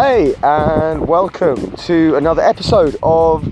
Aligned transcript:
Hey, 0.00 0.32
and 0.44 1.08
welcome 1.08 1.72
to 1.72 2.14
another 2.14 2.40
episode 2.40 2.96
of, 3.02 3.42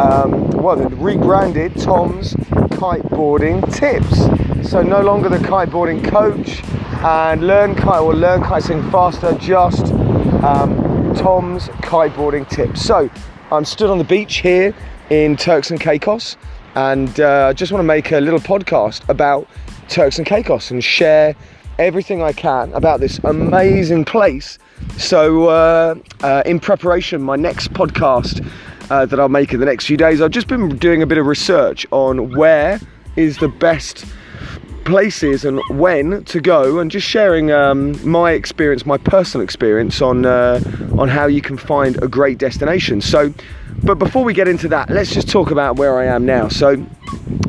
um, 0.00 0.48
well, 0.52 0.74
the 0.74 0.88
rebranded 0.88 1.76
Tom's 1.76 2.32
Kiteboarding 2.32 3.70
Tips. 3.74 4.70
So, 4.70 4.80
no 4.80 5.02
longer 5.02 5.28
the 5.28 5.36
kiteboarding 5.36 6.02
coach 6.10 6.64
and 7.04 7.46
learn 7.46 7.74
kite 7.74 8.00
or 8.00 8.14
learn 8.14 8.40
kiteboarding 8.40 8.90
faster, 8.90 9.36
just 9.36 9.92
um, 10.42 11.14
Tom's 11.14 11.68
Kiteboarding 11.82 12.48
Tips. 12.48 12.80
So, 12.80 13.10
I'm 13.50 13.66
stood 13.66 13.90
on 13.90 13.98
the 13.98 14.04
beach 14.04 14.36
here 14.36 14.74
in 15.10 15.36
Turks 15.36 15.70
and 15.70 15.78
Caicos, 15.78 16.38
and 16.74 17.20
uh, 17.20 17.48
I 17.48 17.52
just 17.52 17.70
want 17.70 17.80
to 17.80 17.86
make 17.86 18.12
a 18.12 18.18
little 18.18 18.40
podcast 18.40 19.06
about 19.10 19.46
Turks 19.90 20.16
and 20.16 20.26
Caicos 20.26 20.70
and 20.70 20.82
share 20.82 21.36
everything 21.78 22.22
I 22.22 22.32
can 22.32 22.72
about 22.72 23.00
this 23.00 23.18
amazing 23.24 24.04
place. 24.04 24.58
So, 24.98 25.48
uh, 25.48 25.94
uh, 26.22 26.42
in 26.46 26.60
preparation, 26.60 27.22
my 27.22 27.36
next 27.36 27.72
podcast 27.72 28.46
uh, 28.90 29.06
that 29.06 29.18
I'll 29.18 29.28
make 29.28 29.52
in 29.52 29.60
the 29.60 29.66
next 29.66 29.86
few 29.86 29.96
days, 29.96 30.20
I've 30.20 30.30
just 30.30 30.48
been 30.48 30.76
doing 30.76 31.02
a 31.02 31.06
bit 31.06 31.18
of 31.18 31.26
research 31.26 31.86
on 31.90 32.34
where 32.36 32.80
is 33.16 33.38
the 33.38 33.48
best 33.48 34.04
places 34.84 35.44
and 35.44 35.60
when 35.70 36.24
to 36.24 36.40
go, 36.40 36.78
and 36.78 36.90
just 36.90 37.06
sharing 37.06 37.52
um, 37.52 37.96
my 38.08 38.32
experience, 38.32 38.84
my 38.84 38.98
personal 38.98 39.44
experience 39.44 40.02
on 40.02 40.26
uh, 40.26 40.60
on 40.98 41.08
how 41.08 41.26
you 41.26 41.40
can 41.40 41.56
find 41.56 42.02
a 42.02 42.08
great 42.08 42.38
destination. 42.38 43.00
So, 43.00 43.32
but 43.82 43.98
before 43.98 44.24
we 44.24 44.34
get 44.34 44.48
into 44.48 44.68
that, 44.68 44.90
let's 44.90 45.12
just 45.12 45.28
talk 45.28 45.50
about 45.50 45.76
where 45.76 45.98
I 45.98 46.06
am 46.06 46.26
now. 46.26 46.48
So, 46.48 46.84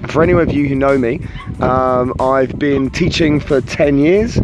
for 0.08 0.24
any 0.24 0.34
of 0.34 0.52
you 0.52 0.68
who 0.68 0.76
know 0.76 0.98
me, 0.98 1.22
um, 1.60 2.14
I've 2.20 2.58
been 2.60 2.90
teaching 2.90 3.40
for 3.40 3.62
10 3.62 3.98
years 3.98 4.40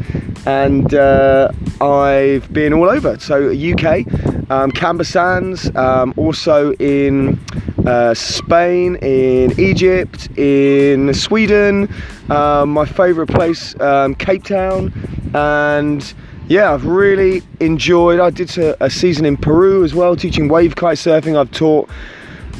and 0.46 0.94
uh, 0.94 1.52
I've 1.82 2.52
been 2.52 2.74
all 2.74 2.90
over. 2.90 3.20
So, 3.20 3.50
UK, 3.50 4.06
um, 4.50 4.72
Camber 4.72 5.04
Sands, 5.04 5.74
um, 5.76 6.14
also 6.18 6.74
in 6.74 7.40
uh, 7.86 8.14
Spain, 8.14 8.96
in 8.98 9.60
Egypt, 9.60 10.30
in 10.38 11.14
Sweden, 11.14 11.94
um, 12.30 12.70
my 12.72 12.86
favourite 12.86 13.30
place, 13.30 13.80
um, 13.80 14.16
Cape 14.16 14.44
Town, 14.44 14.94
and 15.34 16.14
yeah, 16.48 16.74
I've 16.74 16.86
really 16.86 17.44
enjoyed. 17.60 18.20
I 18.20 18.32
did 18.32 18.58
a, 18.58 18.84
a, 18.84 18.90
season 18.90 19.26
in 19.26 19.38
Peru 19.38 19.84
as 19.84 19.94
well, 19.94 20.16
teaching 20.16 20.48
wave 20.48 20.76
kite 20.76 20.98
surfing. 20.98 21.38
I've 21.38 21.52
taught 21.52 21.90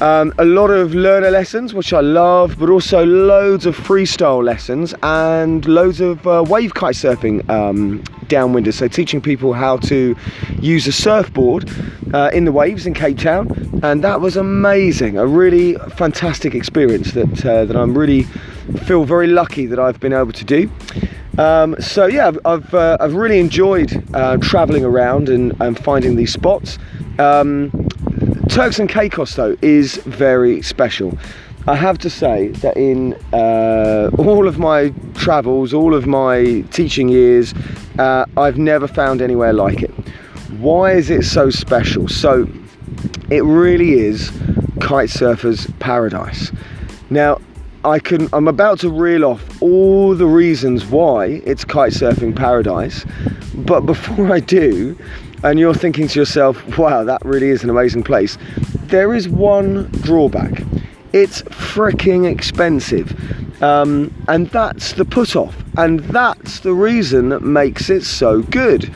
um, 0.02 0.34
a 0.38 0.46
lot 0.46 0.70
of 0.70 0.96
learner 0.96 1.30
lessons, 1.30 1.74
which 1.74 1.92
I 1.92 2.00
love, 2.00 2.58
but 2.58 2.70
also 2.70 3.06
loads 3.06 3.66
of 3.66 3.78
freestyle 3.78 4.44
lessons 4.44 4.94
and 5.04 5.66
loads 5.66 6.00
of 6.00 6.26
uh, 6.26 6.44
wave 6.48 6.74
kite 6.74 6.96
surfing 6.96 7.48
um, 7.50 8.02
downwinders. 8.28 8.76
So, 8.76 8.88
teaching 8.88 9.20
people 9.20 9.54
how 9.54 9.78
to 9.78 10.16
use 10.62 10.88
a 10.88 10.92
surfboard 10.92 11.70
uh, 12.14 12.30
in 12.34 12.46
the 12.46 12.52
waves 12.52 12.86
in 12.88 12.94
Cape 12.94 13.18
Town, 13.18 13.50
and 13.84 14.04
that 14.04 14.22
was 14.22 14.38
amazing. 14.38 15.18
A 15.18 15.28
really 15.28 15.76
fantastic 15.98 16.56
experience 16.56 17.12
that 17.12 17.46
uh, 17.46 17.66
that 17.66 17.76
I'm 17.76 17.98
really 17.98 18.24
feel 18.86 19.04
very 19.04 19.28
lucky 19.28 19.66
that 19.66 19.80
I've 19.80 20.00
been 20.00 20.14
able 20.14 20.32
to 20.32 20.46
do. 20.46 20.72
Um, 21.38 21.76
so 21.80 22.06
yeah, 22.06 22.28
I've 22.28 22.40
I've, 22.46 22.74
uh, 22.74 22.98
I've 23.00 23.16
really 23.16 23.40
enjoyed 23.40 24.04
uh, 24.14 24.38
traveling 24.38 24.86
around 24.86 25.28
and, 25.30 25.60
and 25.62 25.78
finding 25.78 26.16
these 26.16 26.32
spots. 26.32 26.78
Um, 27.18 27.72
Turks 28.50 28.80
and 28.80 28.90
Caicos, 28.90 29.36
though, 29.36 29.56
is 29.62 29.98
very 29.98 30.64
special. 30.64 31.16
I 31.68 31.76
have 31.76 32.00
to 32.00 32.10
say 32.10 32.48
that 32.48 32.76
in 32.76 33.14
uh, 33.32 34.10
all 34.18 34.48
of 34.48 34.58
my 34.58 34.90
travels, 35.14 35.72
all 35.72 35.94
of 35.94 36.08
my 36.08 36.66
teaching 36.72 37.10
years, 37.10 37.54
uh, 38.00 38.26
I've 38.38 38.58
never 38.58 38.88
found 38.88 39.22
anywhere 39.22 39.54
like 39.54 39.84
it. 39.84 39.92
Why 40.58 40.94
is 40.94 41.12
it 41.12 41.24
so 41.24 41.52
special? 41.52 42.08
So, 42.08 42.50
it 43.30 43.44
really 43.44 44.00
is 44.00 44.32
kite 44.82 45.10
surfers' 45.10 45.72
paradise. 45.80 46.52
Now, 47.12 47.40
I 47.86 48.00
can. 48.00 48.28
I'm 48.34 48.48
about 48.48 48.80
to 48.80 48.90
reel 48.90 49.26
off 49.26 49.62
all 49.62 50.16
the 50.16 50.26
reasons 50.26 50.88
why 50.88 51.42
it's 51.46 51.64
kite 51.64 51.94
surfing 51.94 52.36
paradise, 52.36 53.06
but 53.54 53.82
before 53.82 54.34
I 54.34 54.40
do, 54.40 54.98
and 55.44 55.60
you're 55.60 55.74
thinking 55.74 56.08
to 56.08 56.20
yourself, 56.20 56.78
wow, 56.78 57.04
that 57.04 57.24
really 57.26 57.50
is 57.50 57.64
an 57.64 57.70
amazing 57.70 58.04
place, 58.04 58.38
there 58.88 59.14
is 59.14 59.30
one 59.30 59.86
drawback. 60.02 60.64
It's 61.14 61.42
freaking 61.44 62.30
expensive. 62.30 63.14
Um, 63.62 64.14
and 64.28 64.48
that's 64.50 64.94
the 64.94 65.06
put 65.06 65.36
off. 65.36 65.56
And 65.78 66.00
that's 66.02 66.62
the 66.62 66.74
reason 66.74 67.30
that 67.30 67.42
makes 67.42 67.90
it 67.90 68.04
so 68.04 68.42
good. 68.44 68.94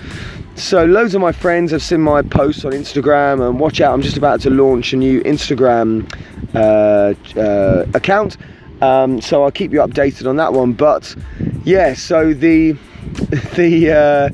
So, 0.55 0.85
loads 0.85 1.15
of 1.15 1.21
my 1.21 1.31
friends 1.31 1.71
have 1.71 1.81
seen 1.81 2.01
my 2.01 2.21
posts 2.21 2.63
on 2.63 2.73
Instagram, 2.73 3.47
and 3.47 3.59
watch 3.59 3.81
out, 3.81 3.91
I'm 3.93 4.03
just 4.03 4.17
about 4.17 4.39
to 4.41 4.51
launch 4.51 4.93
a 4.93 4.97
new 4.97 5.21
Instagram 5.23 6.07
uh, 6.53 7.15
uh, 7.39 7.87
account. 7.95 8.37
Um, 8.79 9.19
so, 9.19 9.43
I'll 9.43 9.51
keep 9.51 9.71
you 9.71 9.79
updated 9.79 10.29
on 10.29 10.35
that 10.35 10.53
one. 10.53 10.73
But 10.73 11.15
yeah, 11.63 11.95
so 11.95 12.33
the 12.35 12.73
the 13.55 13.91
uh, 13.91 14.29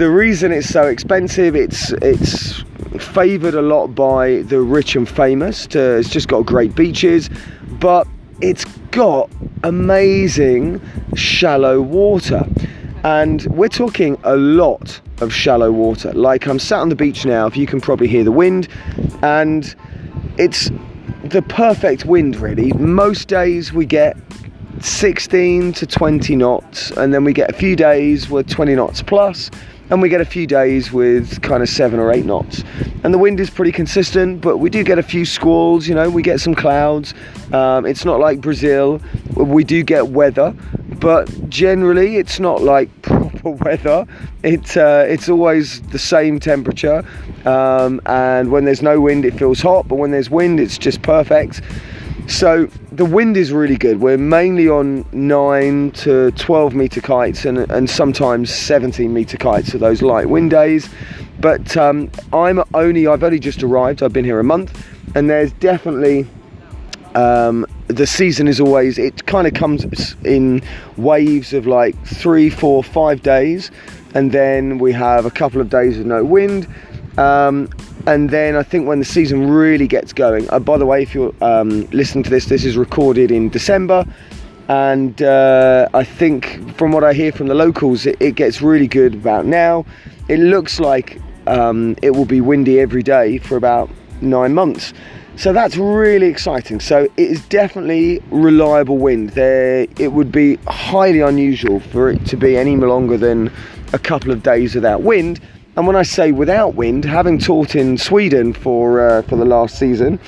the 0.00 0.10
reason 0.10 0.50
it's 0.50 0.66
so 0.66 0.84
expensive, 0.84 1.54
it's 1.54 1.92
it's 2.00 2.64
favoured 2.98 3.52
a 3.52 3.60
lot 3.60 3.88
by 3.88 4.40
the 4.44 4.58
rich 4.58 4.96
and 4.96 5.06
famous. 5.06 5.66
To, 5.66 5.98
it's 5.98 6.08
just 6.08 6.26
got 6.26 6.46
great 6.46 6.74
beaches, 6.74 7.28
but 7.72 8.08
it's 8.40 8.64
got 8.92 9.30
amazing 9.62 10.80
shallow 11.14 11.82
water. 11.82 12.46
And 13.04 13.44
we're 13.50 13.68
talking 13.68 14.16
a 14.24 14.36
lot 14.36 14.98
of 15.20 15.34
shallow 15.34 15.70
water. 15.70 16.14
Like 16.14 16.46
I'm 16.46 16.58
sat 16.58 16.78
on 16.78 16.88
the 16.88 16.96
beach 16.96 17.26
now, 17.26 17.46
if 17.46 17.54
you 17.54 17.66
can 17.66 17.82
probably 17.82 18.08
hear 18.08 18.24
the 18.24 18.32
wind, 18.32 18.68
and 19.20 19.74
it's 20.38 20.70
the 21.24 21.42
perfect 21.42 22.06
wind, 22.06 22.36
really. 22.36 22.72
Most 22.72 23.28
days 23.28 23.74
we 23.74 23.84
get 23.84 24.16
16 24.80 25.74
to 25.74 25.86
20 25.86 26.36
knots, 26.36 26.90
and 26.92 27.12
then 27.12 27.22
we 27.22 27.34
get 27.34 27.50
a 27.50 27.52
few 27.52 27.76
days 27.76 28.30
with 28.30 28.48
20 28.48 28.76
knots 28.76 29.02
plus, 29.02 29.50
and 29.90 30.00
we 30.00 30.08
get 30.08 30.20
a 30.20 30.24
few 30.24 30.46
days 30.46 30.92
with 30.92 31.42
kind 31.42 31.62
of 31.62 31.68
seven 31.68 31.98
or 31.98 32.12
eight 32.12 32.24
knots. 32.24 32.62
And 33.02 33.12
the 33.12 33.18
wind 33.18 33.40
is 33.40 33.50
pretty 33.50 33.72
consistent, 33.72 34.40
but 34.40 34.58
we 34.58 34.70
do 34.70 34.84
get 34.84 34.98
a 34.98 35.02
few 35.02 35.24
squalls, 35.24 35.88
you 35.88 35.94
know, 35.94 36.08
we 36.08 36.22
get 36.22 36.40
some 36.40 36.54
clouds. 36.54 37.12
Um, 37.52 37.86
it's 37.86 38.04
not 38.04 38.20
like 38.20 38.40
Brazil, 38.40 39.00
we 39.34 39.64
do 39.64 39.82
get 39.82 40.08
weather, 40.08 40.54
but 41.00 41.48
generally 41.48 42.16
it's 42.16 42.38
not 42.38 42.62
like 42.62 42.88
proper 43.02 43.50
weather. 43.50 44.06
It, 44.42 44.76
uh, 44.76 45.04
it's 45.08 45.28
always 45.28 45.80
the 45.88 45.98
same 45.98 46.38
temperature, 46.38 47.04
um, 47.44 48.00
and 48.06 48.52
when 48.52 48.64
there's 48.64 48.82
no 48.82 49.00
wind, 49.00 49.24
it 49.24 49.34
feels 49.34 49.60
hot, 49.60 49.88
but 49.88 49.96
when 49.96 50.12
there's 50.12 50.30
wind, 50.30 50.60
it's 50.60 50.78
just 50.78 51.02
perfect. 51.02 51.62
So 52.28 52.68
the 53.00 53.06
wind 53.06 53.34
is 53.38 53.50
really 53.50 53.78
good. 53.78 54.02
We're 54.02 54.18
mainly 54.18 54.68
on 54.68 55.06
9 55.12 55.90
to 55.92 56.30
12 56.32 56.74
meter 56.74 57.00
kites 57.00 57.46
and, 57.46 57.60
and 57.70 57.88
sometimes 57.88 58.52
17 58.52 59.10
meter 59.10 59.38
kites 59.38 59.70
for 59.70 59.78
those 59.78 60.02
light 60.02 60.28
wind 60.28 60.50
days. 60.50 60.86
But 61.38 61.78
um, 61.78 62.10
I'm 62.34 62.62
only, 62.74 63.06
I've 63.06 63.22
only 63.22 63.38
just 63.38 63.62
arrived, 63.62 64.02
I've 64.02 64.12
been 64.12 64.26
here 64.26 64.38
a 64.38 64.44
month, 64.44 64.86
and 65.14 65.30
there's 65.30 65.50
definitely 65.52 66.26
um, 67.14 67.64
the 67.86 68.06
season 68.06 68.46
is 68.46 68.60
always 68.60 68.98
it 68.98 69.24
kind 69.24 69.46
of 69.46 69.54
comes 69.54 70.14
in 70.22 70.60
waves 70.98 71.54
of 71.54 71.66
like 71.66 71.96
three 72.06 72.50
four 72.50 72.84
five 72.84 73.22
days 73.22 73.70
and 74.14 74.30
then 74.30 74.78
we 74.78 74.92
have 74.92 75.24
a 75.24 75.30
couple 75.30 75.60
of 75.60 75.70
days 75.70 75.98
of 75.98 76.06
no 76.06 76.22
wind 76.22 76.68
um, 77.18 77.68
and 78.06 78.30
then 78.30 78.56
I 78.56 78.62
think 78.62 78.86
when 78.86 78.98
the 78.98 79.04
season 79.04 79.50
really 79.50 79.86
gets 79.86 80.12
going. 80.12 80.48
Uh, 80.50 80.58
by 80.58 80.78
the 80.78 80.86
way, 80.86 81.02
if 81.02 81.14
you're 81.14 81.34
um, 81.40 81.86
listening 81.90 82.24
to 82.24 82.30
this, 82.30 82.46
this 82.46 82.64
is 82.64 82.76
recorded 82.76 83.30
in 83.30 83.48
December, 83.48 84.04
and 84.68 85.20
uh, 85.22 85.88
I 85.94 86.04
think 86.04 86.76
from 86.76 86.92
what 86.92 87.04
I 87.04 87.12
hear 87.12 87.32
from 87.32 87.48
the 87.48 87.54
locals, 87.54 88.06
it, 88.06 88.16
it 88.20 88.34
gets 88.36 88.62
really 88.62 88.86
good 88.86 89.14
about 89.14 89.46
now. 89.46 89.84
It 90.28 90.38
looks 90.38 90.78
like 90.78 91.20
um, 91.46 91.96
it 92.02 92.10
will 92.10 92.24
be 92.24 92.40
windy 92.40 92.80
every 92.80 93.02
day 93.02 93.38
for 93.38 93.56
about 93.56 93.90
nine 94.20 94.54
months. 94.54 94.92
So 95.36 95.52
that's 95.52 95.76
really 95.76 96.26
exciting. 96.26 96.80
So 96.80 97.04
it 97.16 97.30
is 97.30 97.44
definitely 97.46 98.22
reliable 98.30 98.98
wind. 98.98 99.30
There, 99.30 99.86
it 99.98 100.12
would 100.12 100.30
be 100.30 100.56
highly 100.66 101.20
unusual 101.20 101.80
for 101.80 102.10
it 102.10 102.24
to 102.26 102.36
be 102.36 102.56
any 102.56 102.76
longer 102.76 103.16
than 103.16 103.50
a 103.92 103.98
couple 103.98 104.30
of 104.30 104.42
days 104.42 104.74
without 104.74 105.02
wind 105.02 105.40
and 105.76 105.86
when 105.86 105.96
I 105.96 106.02
say 106.02 106.32
without 106.32 106.74
wind, 106.74 107.04
having 107.04 107.38
taught 107.38 107.74
in 107.74 107.96
Sweden 107.96 108.52
for 108.52 109.00
uh, 109.00 109.22
for 109.22 109.36
the 109.36 109.44
last 109.44 109.78
season, 109.78 110.18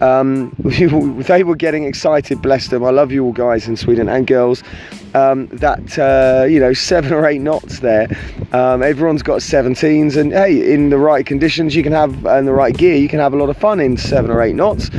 um, 0.00 0.54
they 0.64 1.42
were 1.42 1.56
getting 1.56 1.84
excited. 1.84 2.42
Bless 2.42 2.68
them. 2.68 2.84
I 2.84 2.90
love 2.90 3.12
you 3.12 3.24
all 3.24 3.32
guys 3.32 3.68
in 3.68 3.76
Sweden 3.76 4.08
and 4.08 4.26
girls. 4.26 4.62
Um, 5.14 5.48
that 5.48 5.98
uh, 5.98 6.44
you 6.44 6.60
know 6.60 6.72
seven 6.72 7.12
or 7.12 7.26
eight 7.26 7.40
knots 7.40 7.80
there. 7.80 8.08
Um, 8.52 8.82
everyone's 8.82 9.22
got 9.22 9.40
17s, 9.40 10.16
and 10.16 10.32
hey, 10.32 10.72
in 10.72 10.90
the 10.90 10.98
right 10.98 11.24
conditions, 11.24 11.74
you 11.74 11.82
can 11.82 11.92
have 11.92 12.26
and 12.26 12.46
the 12.46 12.52
right 12.52 12.76
gear, 12.76 12.96
you 12.96 13.08
can 13.08 13.20
have 13.20 13.32
a 13.32 13.36
lot 13.36 13.48
of 13.48 13.56
fun 13.56 13.80
in 13.80 13.96
seven 13.96 14.30
or 14.30 14.42
eight 14.42 14.54
knots. 14.54 14.90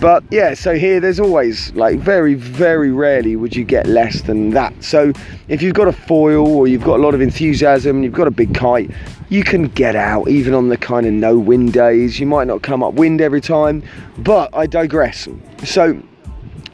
But 0.00 0.22
yeah, 0.30 0.54
so 0.54 0.74
here 0.74 1.00
there's 1.00 1.18
always 1.18 1.72
like 1.74 1.98
very, 1.98 2.34
very 2.34 2.90
rarely 2.90 3.36
would 3.36 3.56
you 3.56 3.64
get 3.64 3.86
less 3.86 4.22
than 4.22 4.50
that. 4.50 4.72
So 4.82 5.12
if 5.48 5.62
you've 5.62 5.74
got 5.74 5.88
a 5.88 5.92
foil 5.92 6.46
or 6.46 6.68
you've 6.68 6.84
got 6.84 7.00
a 7.00 7.02
lot 7.02 7.14
of 7.14 7.20
enthusiasm, 7.20 8.02
you've 8.02 8.12
got 8.12 8.26
a 8.26 8.32
big 8.32 8.54
kite, 8.54 8.90
you 9.28 9.42
can 9.42 9.64
get 9.68 9.96
out 9.96 10.28
even 10.28 10.54
on 10.54 10.68
the 10.68 10.76
kind 10.76 11.06
of 11.06 11.12
no 11.12 11.38
wind 11.38 11.72
days. 11.72 12.20
You 12.20 12.26
might 12.26 12.46
not 12.46 12.62
come 12.62 12.82
up 12.82 12.94
wind 12.94 13.20
every 13.20 13.40
time, 13.40 13.82
but 14.18 14.50
I 14.54 14.66
digress. 14.66 15.28
So 15.64 16.00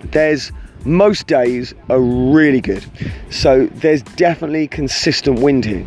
there's 0.02 0.52
most 0.84 1.26
days 1.26 1.74
are 1.88 2.00
really 2.00 2.60
good. 2.60 2.84
So 3.30 3.66
there's 3.66 4.02
definitely 4.02 4.68
consistent 4.68 5.40
wind 5.40 5.64
here. 5.64 5.86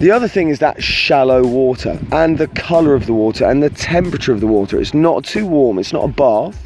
The 0.00 0.10
other 0.10 0.28
thing 0.28 0.48
is 0.48 0.60
that 0.60 0.82
shallow 0.82 1.46
water 1.46 2.00
and 2.10 2.38
the 2.38 2.48
colour 2.48 2.94
of 2.94 3.04
the 3.04 3.12
water 3.12 3.44
and 3.44 3.62
the 3.62 3.68
temperature 3.68 4.32
of 4.32 4.40
the 4.40 4.46
water. 4.46 4.80
It's 4.80 4.94
not 4.94 5.26
too 5.26 5.44
warm, 5.46 5.78
it's 5.78 5.92
not 5.92 6.04
a 6.04 6.08
bath, 6.08 6.56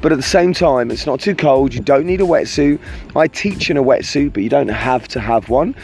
but 0.00 0.12
at 0.12 0.16
the 0.16 0.22
same 0.22 0.54
time, 0.54 0.92
it's 0.92 1.04
not 1.04 1.18
too 1.18 1.34
cold. 1.34 1.74
You 1.74 1.80
don't 1.80 2.06
need 2.06 2.20
a 2.20 2.24
wetsuit. 2.24 2.78
I 3.16 3.26
teach 3.26 3.68
in 3.68 3.76
a 3.76 3.82
wetsuit, 3.82 4.32
but 4.32 4.44
you 4.44 4.48
don't 4.48 4.68
have 4.68 5.08
to 5.08 5.18
have 5.18 5.48
one. 5.48 5.74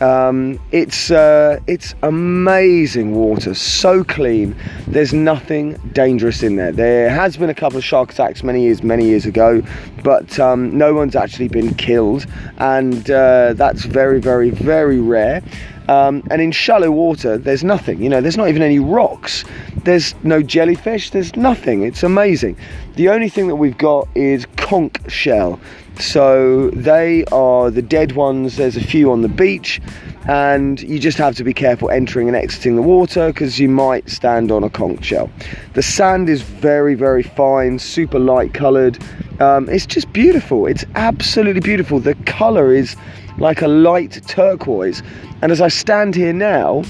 Um, 0.00 0.60
it's 0.70 1.10
uh, 1.10 1.58
it's 1.66 1.96
amazing 2.04 3.16
water, 3.16 3.52
so 3.54 4.04
clean. 4.04 4.54
There's 4.86 5.12
nothing 5.12 5.72
dangerous 5.92 6.44
in 6.44 6.54
there. 6.54 6.70
There 6.70 7.10
has 7.10 7.36
been 7.36 7.50
a 7.50 7.54
couple 7.54 7.78
of 7.78 7.84
shark 7.84 8.12
attacks 8.12 8.44
many 8.44 8.62
years, 8.62 8.84
many 8.84 9.06
years 9.06 9.26
ago, 9.26 9.60
but 10.04 10.38
um, 10.38 10.78
no 10.78 10.94
one's 10.94 11.16
actually 11.16 11.48
been 11.48 11.74
killed, 11.74 12.26
and 12.58 13.10
uh, 13.10 13.54
that's 13.54 13.86
very, 13.86 14.20
very, 14.20 14.50
very 14.50 15.00
rare. 15.00 15.42
Um, 15.90 16.22
and 16.30 16.40
in 16.40 16.52
shallow 16.52 16.92
water, 16.92 17.36
there's 17.36 17.64
nothing. 17.64 18.00
You 18.00 18.08
know, 18.08 18.20
there's 18.20 18.36
not 18.36 18.48
even 18.48 18.62
any 18.62 18.78
rocks. 18.78 19.44
There's 19.82 20.14
no 20.22 20.40
jellyfish. 20.40 21.10
There's 21.10 21.34
nothing. 21.34 21.82
It's 21.82 22.04
amazing. 22.04 22.56
The 22.94 23.08
only 23.08 23.28
thing 23.28 23.48
that 23.48 23.56
we've 23.56 23.76
got 23.76 24.06
is 24.14 24.46
conch 24.56 24.96
shell. 25.08 25.58
So 25.98 26.70
they 26.70 27.24
are 27.32 27.72
the 27.72 27.82
dead 27.82 28.12
ones. 28.12 28.56
There's 28.56 28.76
a 28.76 28.84
few 28.84 29.10
on 29.10 29.22
the 29.22 29.28
beach, 29.28 29.80
and 30.28 30.80
you 30.80 31.00
just 31.00 31.18
have 31.18 31.34
to 31.34 31.42
be 31.42 31.52
careful 31.52 31.90
entering 31.90 32.28
and 32.28 32.36
exiting 32.36 32.76
the 32.76 32.82
water 32.82 33.26
because 33.26 33.58
you 33.58 33.68
might 33.68 34.08
stand 34.08 34.52
on 34.52 34.62
a 34.62 34.70
conch 34.70 35.06
shell. 35.06 35.28
The 35.74 35.82
sand 35.82 36.28
is 36.28 36.42
very, 36.42 36.94
very 36.94 37.24
fine, 37.24 37.80
super 37.80 38.20
light 38.20 38.54
coloured. 38.54 38.96
Um, 39.40 39.68
it's 39.68 39.86
just 39.86 40.12
beautiful. 40.12 40.68
It's 40.68 40.84
absolutely 40.94 41.62
beautiful. 41.62 41.98
The 41.98 42.14
colour 42.26 42.72
is 42.72 42.94
like 43.38 43.62
a 43.62 43.68
light 43.68 44.20
turquoise. 44.26 45.02
And 45.42 45.52
as 45.52 45.60
I 45.60 45.68
stand 45.68 46.14
here 46.14 46.32
now, 46.32 46.82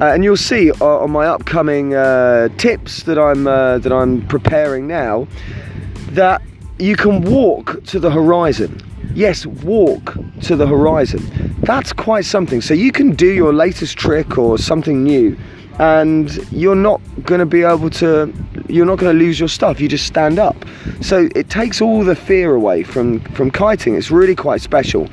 uh, 0.00 0.06
and 0.06 0.24
you'll 0.24 0.36
see 0.36 0.70
uh, 0.70 0.84
on 0.84 1.10
my 1.10 1.26
upcoming 1.26 1.94
uh, 1.94 2.48
tips 2.56 3.02
that 3.02 3.18
I'm 3.18 3.46
uh, 3.46 3.78
that 3.78 3.92
I'm 3.92 4.26
preparing 4.28 4.86
now, 4.86 5.28
that 6.12 6.40
you 6.78 6.96
can 6.96 7.22
walk 7.22 7.84
to 7.84 8.00
the 8.00 8.10
horizon. 8.10 8.80
Yes, 9.14 9.44
walk 9.44 10.16
to 10.42 10.56
the 10.56 10.66
horizon. 10.66 11.20
That's 11.60 11.92
quite 11.92 12.24
something. 12.24 12.62
So 12.62 12.72
you 12.72 12.92
can 12.92 13.14
do 13.14 13.26
your 13.26 13.52
latest 13.52 13.98
trick 13.98 14.38
or 14.38 14.56
something 14.56 15.04
new, 15.04 15.36
and 15.78 16.34
you're 16.50 16.74
not 16.74 17.02
going 17.24 17.40
to 17.40 17.46
be 17.46 17.62
able 17.62 17.90
to. 17.90 18.32
You're 18.70 18.86
not 18.86 18.98
going 18.98 19.18
to 19.18 19.22
lose 19.22 19.38
your 19.38 19.48
stuff. 19.48 19.80
You 19.80 19.88
just 19.88 20.06
stand 20.06 20.38
up. 20.38 20.56
So 21.02 21.28
it 21.34 21.50
takes 21.50 21.82
all 21.82 22.04
the 22.04 22.16
fear 22.16 22.54
away 22.54 22.84
from 22.84 23.20
from 23.34 23.50
kiting. 23.50 23.96
It's 23.96 24.10
really 24.10 24.36
quite 24.36 24.62
special. 24.62 25.10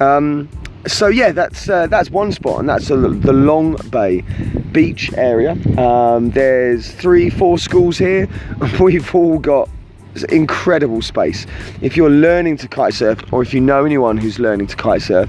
Um, 0.00 0.48
so 0.86 1.08
yeah, 1.08 1.32
that's 1.32 1.68
uh, 1.68 1.86
that's 1.86 2.10
one 2.10 2.32
spot, 2.32 2.60
and 2.60 2.68
that's 2.68 2.88
the 2.88 2.96
Long 2.96 3.76
Bay 3.90 4.22
beach 4.72 5.12
area. 5.14 5.52
Um, 5.78 6.30
there's 6.30 6.90
three, 6.90 7.30
four 7.30 7.58
schools 7.58 7.96
here. 7.96 8.28
We've 8.80 9.14
all 9.14 9.38
got 9.38 9.68
incredible 10.28 11.02
space. 11.02 11.46
If 11.80 11.96
you're 11.96 12.10
learning 12.10 12.58
to 12.58 12.68
kite 12.68 12.94
surf, 12.94 13.20
or 13.32 13.42
if 13.42 13.54
you 13.54 13.60
know 13.60 13.84
anyone 13.84 14.16
who's 14.16 14.38
learning 14.38 14.66
to 14.68 14.76
kite 14.76 15.02
surf, 15.02 15.28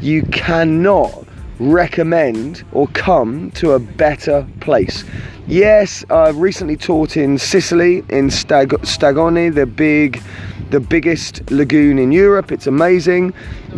you 0.00 0.22
cannot 0.24 1.26
recommend 1.58 2.64
or 2.72 2.86
come 2.88 3.50
to 3.52 3.72
a 3.72 3.78
better 3.78 4.46
place. 4.60 5.04
Yes, 5.46 6.04
I've 6.10 6.36
recently 6.38 6.76
taught 6.76 7.16
in 7.16 7.38
Sicily, 7.38 8.04
in 8.08 8.30
Stag- 8.30 8.80
Stagnone, 8.82 9.54
the 9.54 9.64
big 9.64 10.20
the 10.70 10.80
biggest 10.80 11.50
lagoon 11.50 11.98
in 11.98 12.12
Europe. 12.12 12.52
It's 12.52 12.66
amazing, 12.66 13.34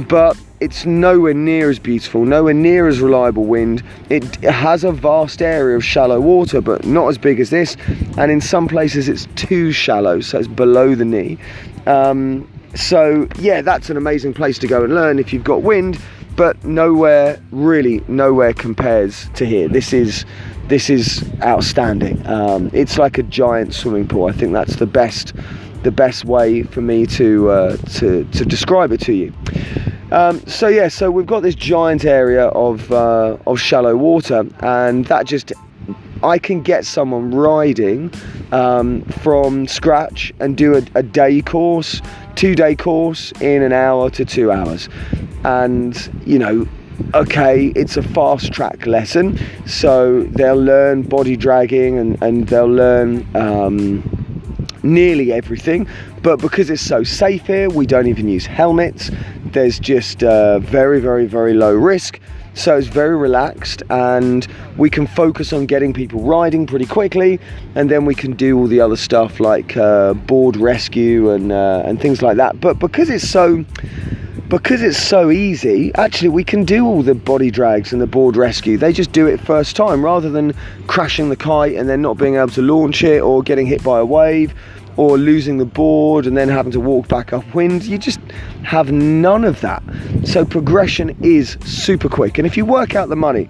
but 0.08 0.40
it's 0.61 0.85
nowhere 0.85 1.35
near 1.35 1.70
as 1.70 1.79
beautiful, 1.79 2.25
nowhere 2.25 2.55
near 2.55 2.88
as 2.88 3.00
reliable 3.00 3.44
wind. 3.44 3.82
It 4.11 4.25
has 4.44 4.85
a 4.85 4.93
vast 4.93 5.40
area 5.40 5.76
of 5.76 5.85
shallow 5.85 6.20
water, 6.20 6.61
but 6.61 6.85
not 6.85 7.08
as 7.08 7.19
big 7.19 7.38
as 7.40 7.50
this. 7.50 7.76
And 8.17 8.31
in 8.31 8.40
some 8.40 8.67
places, 8.67 9.08
it's 9.08 9.29
too 9.37 9.70
shallow, 9.73 10.20
so 10.20 10.38
it's 10.38 10.49
below 10.49 10.94
the 10.94 11.05
knee. 11.05 11.38
Um, 11.87 12.50
so, 12.75 13.29
yeah, 13.38 13.62
that's 13.62 13.90
an 13.90 13.96
amazing 13.96 14.35
place 14.35 14.58
to 14.58 14.67
go 14.67 14.85
and 14.85 14.94
learn 14.94 15.19
if 15.19 15.32
you've 15.32 15.44
got 15.44 15.62
wind, 15.62 16.00
but 16.37 16.62
nowhere, 16.64 17.40
really, 17.50 18.02
nowhere 18.08 18.52
compares 18.52 19.29
to 19.35 19.46
here. 19.46 19.69
This 19.69 19.93
is 19.93 20.25
this 20.69 20.90
is 20.90 21.25
outstanding. 21.43 22.25
Um, 22.26 22.70
it's 22.75 22.99
like 22.99 23.17
a 23.17 23.23
giant 23.23 23.73
swimming 23.73 24.06
pool. 24.06 24.26
I 24.26 24.32
think 24.32 24.52
that's 24.52 24.76
the 24.76 24.87
best 24.87 25.32
the 25.83 25.91
best 25.91 26.25
way 26.25 26.63
for 26.63 26.81
me 26.81 27.07
to 27.07 27.51
uh, 27.51 27.77
to, 27.77 28.25
to 28.25 28.45
describe 28.45 28.93
it 28.93 29.01
to 29.03 29.13
you. 29.13 29.33
Um, 30.11 30.45
so 30.47 30.69
yeah, 30.69 30.89
so 30.89 31.11
we've 31.11 31.27
got 31.27 31.41
this 31.41 31.55
giant 31.55 32.05
area 32.05 32.47
of 32.49 32.91
uh, 32.91 33.37
of 33.47 33.61
shallow 33.61 33.97
water, 33.97 34.47
and 34.61 35.05
that 35.07 35.27
just 35.27 35.53
I 36.23 36.39
can 36.39 36.63
get 36.63 36.87
someone 36.87 37.31
riding 37.35 38.13
um, 38.53 39.03
from 39.23 39.67
scratch 39.67 40.33
and 40.41 40.57
do 40.57 40.77
a, 40.77 40.83
a 40.95 41.03
day 41.03 41.43
course, 41.43 42.01
two 42.37 42.55
day 42.55 42.75
course 42.75 43.33
in 43.41 43.63
an 43.63 43.73
hour 43.73 44.11
to 44.11 44.25
two 44.25 44.51
hours, 44.51 44.89
and 45.45 46.11
you 46.25 46.39
know 46.39 46.67
okay, 47.15 47.67
it's 47.75 47.97
a 47.97 48.03
fast 48.03 48.53
track 48.53 48.87
lesson, 48.87 49.39
so 49.67 50.23
they'll 50.25 50.61
learn 50.61 51.03
body 51.03 51.37
dragging 51.37 51.99
and, 51.99 52.21
and 52.23 52.49
they'll 52.49 52.67
learn 52.67 53.27
um, 53.37 54.18
nearly 54.94 55.32
everything. 55.32 55.87
But 56.23 56.40
because 56.40 56.70
it's 56.70 56.82
so 56.82 57.05
safe 57.05 57.46
here, 57.46 57.70
we 57.70 57.87
don't 57.87 58.06
even 58.06 58.29
use 58.29 58.46
helmets. 58.46 59.11
There's 59.46 59.79
just 59.79 60.23
uh, 60.25 60.58
very, 60.58 61.00
very, 61.00 61.26
very 61.26 61.55
low 61.55 61.75
risk. 61.75 62.20
So 62.55 62.76
it's 62.76 62.88
very 62.88 63.17
relaxed, 63.17 63.85
and 63.88 64.44
we 64.76 64.90
can 64.90 65.06
focus 65.06 65.52
on 65.52 65.67
getting 65.67 65.93
people 65.93 66.20
riding 66.23 66.67
pretty 66.67 66.87
quickly, 66.87 67.38
and 67.76 67.88
then 67.88 68.05
we 68.05 68.17
can 68.17 68.32
do 68.32 68.58
all 68.58 68.67
the 68.67 68.81
other 68.81 68.96
stuff 68.96 69.38
like 69.38 69.76
uh, 69.76 70.14
board 70.14 70.56
rescue 70.56 71.31
and 71.31 71.52
uh, 71.52 71.82
and 71.85 72.00
things 72.00 72.20
like 72.20 72.37
that. 72.38 72.61
But 72.61 72.81
because 72.81 73.11
it's 73.11 73.29
so 73.29 73.64
because 74.49 74.82
it's 74.82 74.99
so 74.99 75.31
easy, 75.31 75.94
actually, 75.94 76.30
we 76.30 76.42
can 76.42 76.64
do 76.64 76.87
all 76.87 77.02
the 77.02 77.14
body 77.14 77.50
drags 77.50 77.92
and 77.92 78.00
the 78.00 78.07
board 78.07 78.35
rescue. 78.35 78.78
They 78.78 78.92
just 78.92 79.12
do 79.12 79.26
it 79.26 79.40
first 79.40 79.76
time 79.76 80.02
rather 80.04 80.30
than 80.30 80.54
crashing 80.87 81.28
the 81.28 81.37
kite 81.37 81.75
and 81.75 81.88
then 81.88 82.00
not 82.00 82.16
being 82.16 82.37
able 82.37 82.49
to 82.49 82.62
launch 82.62 83.04
it 83.04 83.21
or 83.21 83.42
getting 83.42 83.66
hit 83.66 83.85
by 83.85 84.00
a 84.00 84.07
wave 84.07 84.54
or 84.99 85.17
losing 85.17 85.59
the 85.59 85.64
board 85.64 86.26
and 86.26 86.37
then 86.37 86.49
having 86.49 86.73
to 86.73 86.81
walk 86.81 87.07
back 87.07 87.33
upwind. 87.33 87.85
You 87.85 87.99
just 87.99 88.21
have 88.64 88.90
none 88.90 89.45
of 89.45 89.61
that. 89.61 89.81
So 90.25 90.45
progression 90.45 91.17
is 91.23 91.57
super 91.64 92.09
quick. 92.09 92.37
And 92.37 92.47
if 92.47 92.57
you 92.57 92.64
work 92.67 92.97
out 92.97 93.09
the 93.09 93.17
money, 93.17 93.49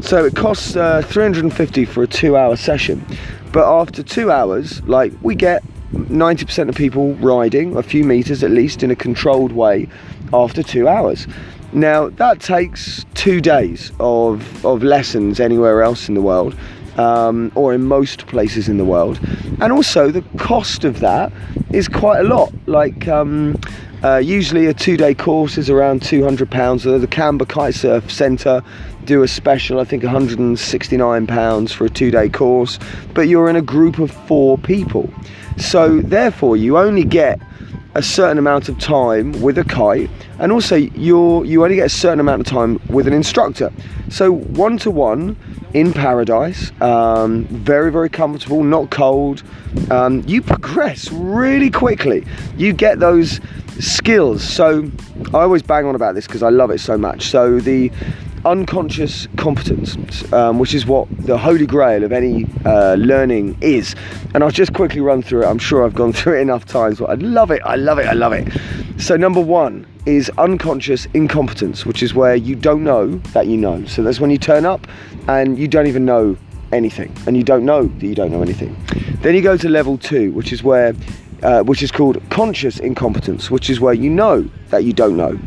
so 0.00 0.24
it 0.24 0.34
costs 0.34 0.74
uh, 0.74 1.02
350 1.02 1.84
for 1.84 2.02
a 2.02 2.06
two 2.06 2.36
hour 2.36 2.56
session. 2.56 3.04
But 3.52 3.70
after 3.70 4.02
two 4.02 4.32
hours, 4.32 4.82
like 4.84 5.12
we 5.20 5.34
get 5.34 5.62
90% 5.92 6.70
of 6.70 6.74
people 6.74 7.14
riding 7.16 7.76
a 7.76 7.82
few 7.82 8.02
meters 8.02 8.42
at 8.42 8.50
least 8.50 8.82
in 8.82 8.90
a 8.90 8.96
controlled 8.96 9.52
way 9.52 9.88
after 10.32 10.62
two 10.62 10.88
hours. 10.88 11.26
Now 11.74 12.08
that 12.08 12.40
takes 12.40 13.04
two 13.12 13.42
days 13.42 13.92
of, 14.00 14.64
of 14.64 14.82
lessons 14.82 15.40
anywhere 15.40 15.82
else 15.82 16.08
in 16.08 16.14
the 16.14 16.22
world 16.22 16.56
um, 16.98 17.52
or 17.54 17.74
in 17.74 17.84
most 17.84 18.26
places 18.26 18.68
in 18.68 18.78
the 18.78 18.84
world. 18.84 19.20
And 19.60 19.72
also, 19.72 20.10
the 20.10 20.22
cost 20.38 20.84
of 20.84 21.00
that 21.00 21.32
is 21.72 21.88
quite 21.88 22.20
a 22.20 22.24
lot. 22.24 22.52
Like, 22.66 23.08
um, 23.08 23.58
uh, 24.02 24.18
usually 24.18 24.66
a 24.66 24.74
two 24.74 24.96
day 24.96 25.14
course 25.14 25.58
is 25.58 25.70
around 25.70 26.00
£200. 26.02 27.00
The 27.00 27.06
Camber 27.06 27.44
Kite 27.44 27.74
Surf 27.74 28.10
Centre 28.10 28.62
do 29.04 29.22
a 29.22 29.28
special, 29.28 29.80
I 29.80 29.84
think 29.84 30.02
£169 30.02 31.72
for 31.72 31.84
a 31.84 31.90
two 31.90 32.10
day 32.10 32.28
course, 32.28 32.78
but 33.14 33.22
you're 33.22 33.48
in 33.48 33.56
a 33.56 33.62
group 33.62 33.98
of 33.98 34.10
four 34.10 34.58
people. 34.58 35.12
So, 35.56 36.00
therefore, 36.00 36.56
you 36.56 36.78
only 36.78 37.04
get 37.04 37.40
a 37.96 38.02
certain 38.02 38.36
amount 38.36 38.68
of 38.68 38.78
time 38.78 39.32
with 39.40 39.56
a 39.56 39.64
kite 39.64 40.10
and 40.38 40.52
also 40.52 40.76
you're 40.76 41.42
you 41.46 41.64
only 41.64 41.76
get 41.76 41.86
a 41.86 41.88
certain 41.88 42.20
amount 42.20 42.40
of 42.40 42.46
time 42.46 42.78
with 42.90 43.06
an 43.06 43.14
instructor. 43.14 43.72
So 44.10 44.32
one 44.32 44.76
to 44.78 44.90
one 44.90 45.34
in 45.72 45.94
paradise 45.94 46.72
um, 46.82 47.44
very 47.46 47.90
very 47.90 48.10
comfortable 48.10 48.62
not 48.62 48.90
cold 48.90 49.42
um, 49.90 50.22
you 50.26 50.42
progress 50.42 51.10
really 51.10 51.70
quickly. 51.70 52.26
You 52.58 52.74
get 52.74 52.98
those 53.00 53.40
skills. 53.80 54.44
So 54.44 54.90
i 55.32 55.38
always 55.38 55.62
bang 55.62 55.86
on 55.86 55.94
about 55.94 56.14
this 56.14 56.26
because 56.26 56.42
i 56.42 56.50
love 56.50 56.70
it 56.70 56.80
so 56.80 56.98
much. 56.98 57.28
So 57.28 57.60
the 57.60 57.90
unconscious 58.46 59.26
competence, 59.36 60.32
um, 60.32 60.58
which 60.58 60.72
is 60.72 60.86
what 60.86 61.08
the 61.26 61.36
holy 61.36 61.66
grail 61.66 62.04
of 62.04 62.12
any 62.12 62.46
uh, 62.64 62.94
learning 62.94 63.58
is. 63.60 63.94
And 64.32 64.44
I'll 64.44 64.50
just 64.50 64.72
quickly 64.72 65.00
run 65.00 65.20
through 65.20 65.42
it. 65.42 65.46
I'm 65.46 65.58
sure 65.58 65.84
I've 65.84 65.94
gone 65.94 66.12
through 66.14 66.38
it 66.38 66.40
enough 66.40 66.64
times, 66.64 67.00
but 67.00 67.10
I 67.10 67.14
love 67.14 67.50
it. 67.50 67.60
I 67.64 67.74
love 67.74 67.98
it. 67.98 68.06
I 68.06 68.12
love 68.12 68.32
it. 68.32 68.48
So, 68.98 69.16
number 69.16 69.40
one 69.40 69.86
is 70.06 70.30
unconscious 70.38 71.06
incompetence, 71.12 71.84
which 71.84 72.02
is 72.02 72.14
where 72.14 72.36
you 72.36 72.54
don't 72.54 72.84
know 72.84 73.16
that 73.34 73.48
you 73.48 73.56
know. 73.56 73.84
So, 73.84 74.02
that's 74.02 74.20
when 74.20 74.30
you 74.30 74.38
turn 74.38 74.64
up 74.64 74.86
and 75.26 75.58
you 75.58 75.68
don't 75.68 75.88
even 75.88 76.04
know 76.04 76.36
anything, 76.72 77.14
and 77.26 77.36
you 77.36 77.42
don't 77.42 77.64
know 77.64 77.86
that 77.86 78.06
you 78.06 78.14
don't 78.14 78.30
know 78.30 78.42
anything. 78.42 78.76
Then 79.20 79.34
you 79.34 79.42
go 79.42 79.56
to 79.56 79.68
level 79.68 79.98
two, 79.98 80.32
which 80.32 80.52
is 80.52 80.62
where 80.62 80.94
uh, 81.42 81.62
which 81.62 81.82
is 81.82 81.90
called 81.90 82.22
conscious 82.30 82.78
incompetence, 82.78 83.50
which 83.50 83.68
is 83.68 83.80
where 83.80 83.92
you 83.92 84.08
know 84.08 84.48
that 84.70 84.84
you 84.84 84.92
don't 84.92 85.16
know. 85.16 85.38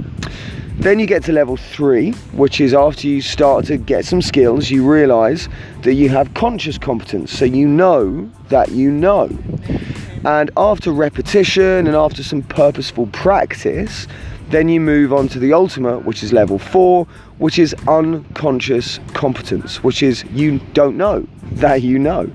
Then 0.79 0.97
you 0.97 1.05
get 1.05 1.25
to 1.25 1.33
level 1.33 1.57
three, 1.57 2.11
which 2.31 2.61
is 2.61 2.73
after 2.73 3.05
you 3.05 3.21
start 3.21 3.65
to 3.65 3.75
get 3.75 4.05
some 4.05 4.21
skills, 4.21 4.71
you 4.71 4.89
realize 4.89 5.49
that 5.81 5.95
you 5.95 6.07
have 6.07 6.33
conscious 6.35 6.77
competence. 6.77 7.37
So 7.37 7.43
you 7.43 7.67
know 7.67 8.29
that 8.47 8.71
you 8.71 8.89
know. 8.89 9.27
And 10.23 10.49
after 10.55 10.93
repetition 10.93 11.85
and 11.85 11.97
after 11.97 12.23
some 12.23 12.43
purposeful 12.43 13.07
practice, 13.07 14.07
then 14.51 14.69
you 14.69 14.79
move 14.79 15.11
on 15.11 15.27
to 15.29 15.39
the 15.39 15.51
ultimate, 15.51 16.05
which 16.05 16.23
is 16.23 16.31
level 16.31 16.57
four, 16.57 17.05
which 17.39 17.59
is 17.59 17.75
unconscious 17.89 19.01
competence, 19.13 19.83
which 19.83 20.01
is 20.01 20.23
you 20.31 20.59
don't 20.71 20.95
know 20.95 21.27
that 21.51 21.81
you 21.81 21.99
know. 21.99 22.31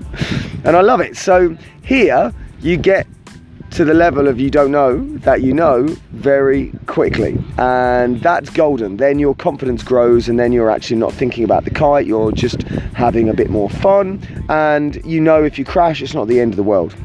And 0.63 0.75
I 0.75 0.81
love 0.81 1.01
it. 1.01 1.17
So 1.17 1.57
here 1.81 2.31
you 2.59 2.77
get 2.77 3.07
to 3.75 3.83
the 3.83 3.93
level 3.93 4.29
of 4.29 4.39
you 4.39 4.49
don't 4.49 4.71
know 4.71 5.05
that 5.17 5.41
you 5.41 5.53
know 5.53 5.85
very 6.11 6.71
quickly. 6.85 7.37
And 7.57 8.21
that's 8.21 8.49
golden. 8.49 8.95
Then 8.95 9.19
your 9.19 9.35
confidence 9.35 9.83
grows, 9.83 10.29
and 10.29 10.39
then 10.39 10.53
you're 10.53 10.71
actually 10.71 10.95
not 10.95 11.11
thinking 11.11 11.43
about 11.43 11.65
the 11.65 11.71
kite, 11.71 12.05
you're 12.05 12.31
just 12.31 12.63
having 12.93 13.27
a 13.27 13.33
bit 13.33 13.49
more 13.49 13.69
fun. 13.69 14.21
And 14.47 15.03
you 15.03 15.19
know 15.19 15.43
if 15.43 15.59
you 15.59 15.65
crash, 15.65 16.01
it's 16.01 16.13
not 16.13 16.29
the 16.29 16.39
end 16.39 16.53
of 16.53 16.55
the 16.55 16.63
world. 16.63 16.95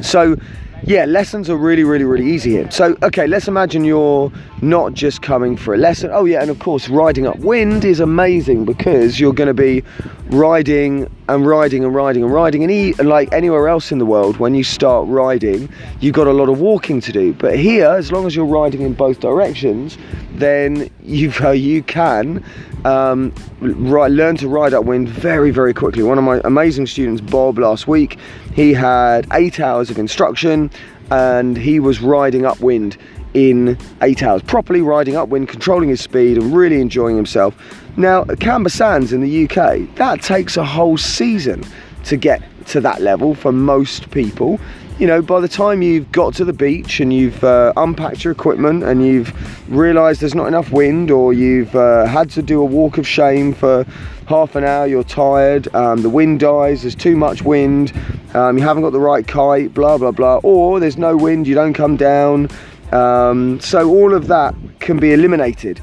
So, 0.00 0.36
yeah, 0.84 1.04
lessons 1.04 1.48
are 1.48 1.56
really, 1.56 1.84
really, 1.84 2.04
really 2.04 2.28
easy 2.28 2.50
here. 2.50 2.70
So, 2.70 2.96
okay, 3.02 3.26
let's 3.26 3.46
imagine 3.46 3.84
you're 3.84 4.32
not 4.62 4.94
just 4.94 5.22
coming 5.22 5.56
for 5.56 5.74
a 5.74 5.76
lesson. 5.76 6.10
Oh, 6.12 6.24
yeah, 6.24 6.40
and 6.42 6.50
of 6.50 6.58
course, 6.58 6.88
riding 6.88 7.26
upwind 7.26 7.84
is 7.84 8.00
amazing 8.00 8.64
because 8.64 9.20
you're 9.20 9.32
going 9.32 9.46
to 9.46 9.54
be 9.54 9.84
riding 10.26 11.08
and 11.28 11.46
riding 11.46 11.84
and 11.84 11.94
riding 11.94 12.24
and 12.24 12.32
riding. 12.32 12.62
And, 12.64 12.72
e- 12.72 12.94
and 12.98 13.08
like 13.08 13.32
anywhere 13.32 13.68
else 13.68 13.92
in 13.92 13.98
the 13.98 14.06
world, 14.06 14.38
when 14.38 14.54
you 14.54 14.64
start 14.64 15.06
riding, 15.08 15.68
you've 16.00 16.14
got 16.14 16.26
a 16.26 16.32
lot 16.32 16.48
of 16.48 16.60
walking 16.60 17.00
to 17.00 17.12
do. 17.12 17.32
But 17.32 17.58
here, 17.58 17.86
as 17.86 18.10
long 18.10 18.26
as 18.26 18.34
you're 18.34 18.44
riding 18.44 18.82
in 18.82 18.94
both 18.94 19.20
directions, 19.20 19.96
then 20.32 20.90
you 21.02 21.32
uh, 21.40 21.50
you 21.52 21.82
can 21.82 22.44
um, 22.84 23.32
learn 23.60 24.36
to 24.36 24.48
ride 24.48 24.74
upwind 24.74 25.08
very, 25.08 25.50
very 25.50 25.74
quickly. 25.74 26.02
One 26.02 26.18
of 26.18 26.24
my 26.24 26.40
amazing 26.44 26.86
students, 26.86 27.20
Bob, 27.20 27.58
last 27.58 27.86
week, 27.86 28.18
he 28.54 28.72
had 28.72 29.26
eight 29.32 29.60
hours 29.60 29.90
of 29.90 29.98
instruction 29.98 30.70
and 31.10 31.56
he 31.56 31.80
was 31.80 32.00
riding 32.00 32.44
upwind 32.46 32.96
in 33.34 33.78
eight 34.02 34.22
hours, 34.22 34.42
properly 34.42 34.82
riding 34.82 35.16
upwind, 35.16 35.48
controlling 35.48 35.88
his 35.88 36.00
speed, 36.00 36.36
and 36.36 36.54
really 36.54 36.80
enjoying 36.80 37.16
himself. 37.16 37.56
Now, 37.96 38.24
Camber 38.24 38.68
Sands 38.68 39.12
in 39.12 39.20
the 39.20 39.44
UK, 39.44 39.94
that 39.96 40.22
takes 40.22 40.56
a 40.56 40.64
whole 40.64 40.98
season 40.98 41.64
to 42.04 42.16
get 42.16 42.42
to 42.66 42.80
that 42.80 43.00
level 43.00 43.34
for 43.34 43.52
most 43.52 44.10
people. 44.10 44.60
You 44.98 45.08
know, 45.08 45.20
by 45.20 45.40
the 45.40 45.48
time 45.48 45.82
you've 45.82 46.12
got 46.12 46.34
to 46.34 46.44
the 46.44 46.52
beach 46.52 47.00
and 47.00 47.12
you've 47.12 47.42
uh, 47.42 47.72
unpacked 47.76 48.22
your 48.22 48.32
equipment 48.32 48.84
and 48.84 49.04
you've 49.04 49.32
realised 49.68 50.20
there's 50.20 50.34
not 50.34 50.46
enough 50.46 50.70
wind, 50.70 51.10
or 51.10 51.32
you've 51.32 51.74
uh, 51.74 52.06
had 52.06 52.30
to 52.30 52.42
do 52.42 52.60
a 52.60 52.64
walk 52.64 52.98
of 52.98 53.06
shame 53.06 53.52
for 53.52 53.84
half 54.28 54.54
an 54.54 54.64
hour, 54.64 54.86
you're 54.86 55.02
tired, 55.02 55.74
um, 55.74 56.02
the 56.02 56.10
wind 56.10 56.40
dies, 56.40 56.82
there's 56.82 56.94
too 56.94 57.16
much 57.16 57.42
wind, 57.42 57.92
um, 58.34 58.56
you 58.56 58.62
haven't 58.62 58.82
got 58.82 58.90
the 58.90 59.00
right 59.00 59.26
kite, 59.26 59.74
blah 59.74 59.98
blah 59.98 60.12
blah, 60.12 60.38
or 60.44 60.78
there's 60.78 60.98
no 60.98 61.16
wind, 61.16 61.46
you 61.48 61.54
don't 61.54 61.74
come 61.74 61.96
down. 61.96 62.48
Um, 62.92 63.58
so 63.60 63.88
all 63.88 64.14
of 64.14 64.28
that 64.28 64.54
can 64.78 65.00
be 65.00 65.12
eliminated. 65.12 65.80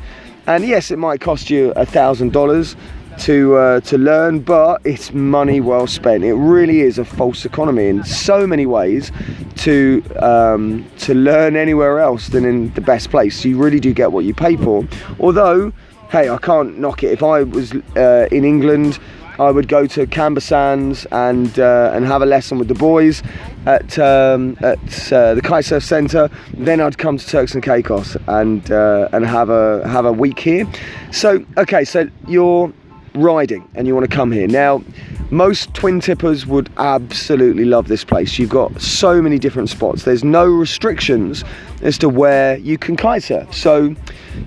And 0.48 0.64
yes, 0.66 0.92
it 0.92 0.98
might 0.98 1.20
cost 1.20 1.50
you 1.50 1.72
a 1.76 1.86
thousand 1.86 2.32
dollars 2.32 2.76
to 3.20 3.56
uh, 3.56 3.80
to 3.82 3.98
learn, 3.98 4.40
but 4.40 4.82
it's 4.86 5.14
money 5.14 5.62
well 5.62 5.88
spent. 5.88 6.24
It 6.24 6.34
really 6.34 6.82
is 6.82 6.98
a 6.98 7.06
false 7.06 7.46
economy 7.46 7.88
in 7.88 8.04
so 8.04 8.48
many 8.48 8.66
ways 8.66 9.12
to 9.58 10.04
um, 10.22 10.90
to 11.00 11.14
learn 11.14 11.56
anywhere 11.56 12.00
else 12.00 12.28
than 12.28 12.46
in 12.46 12.74
the 12.74 12.82
best 12.82 13.10
place. 13.10 13.44
You 13.44 13.58
really 13.58 13.80
do 13.80 13.94
get 13.94 14.12
what 14.12 14.26
you 14.26 14.34
pay 14.34 14.56
for. 14.56 14.88
Although, 15.20 15.72
hey, 16.10 16.30
I 16.30 16.38
can't 16.38 16.80
knock 16.80 17.04
it. 17.04 17.12
If 17.12 17.24
I 17.24 17.44
was 17.44 17.74
uh, 17.96 18.28
in 18.32 18.44
England. 18.44 19.00
I 19.40 19.52
would 19.52 19.70
go 19.70 19.88
to 19.88 20.06
Camber 20.06 20.42
Sands 20.42 21.08
and 21.14 21.58
uh, 21.58 21.92
and 21.94 22.06
have 22.06 22.22
a 22.22 22.26
lesson 22.26 22.60
with 22.60 22.68
the 22.68 22.74
boys 22.74 23.24
at 23.66 23.98
um, 23.98 24.58
at 24.60 25.14
uh, 25.14 25.34
the 25.34 25.42
kitesurf 25.42 25.82
centre. 25.82 26.30
Then 26.56 26.82
I'd 26.82 26.98
come 26.98 27.18
to 27.18 27.26
Turks 27.26 27.54
and 27.54 27.64
Caicos 27.64 28.18
and 28.28 28.70
uh, 28.70 29.08
and 29.14 29.26
have 29.26 29.50
a 29.50 29.88
have 29.88 30.06
a 30.06 30.12
week 30.12 30.40
here. 30.40 30.70
So 31.12 31.46
okay, 31.58 31.86
so 31.86 32.10
you're 32.28 32.74
riding 33.22 33.70
and 33.76 33.88
you 33.88 33.96
want 33.96 34.10
to 34.10 34.16
come 34.16 34.32
here. 34.32 34.48
Now 34.48 34.84
most 35.32 35.74
twin 35.74 36.00
tippers 36.00 36.48
would 36.48 36.70
absolutely 36.78 37.66
love 37.66 37.88
this 37.88 38.04
place. 38.04 38.40
You've 38.40 38.50
got 38.50 38.82
so 38.82 39.22
many 39.22 39.38
different 39.38 39.70
spots. 39.70 40.04
There's 40.04 40.24
no 40.24 40.46
restrictions 40.46 41.44
as 41.82 41.98
to 42.00 42.10
where 42.10 42.58
you 42.58 42.78
can 42.78 42.96
kite 42.96 43.24
surf. 43.24 43.54
So 43.54 43.96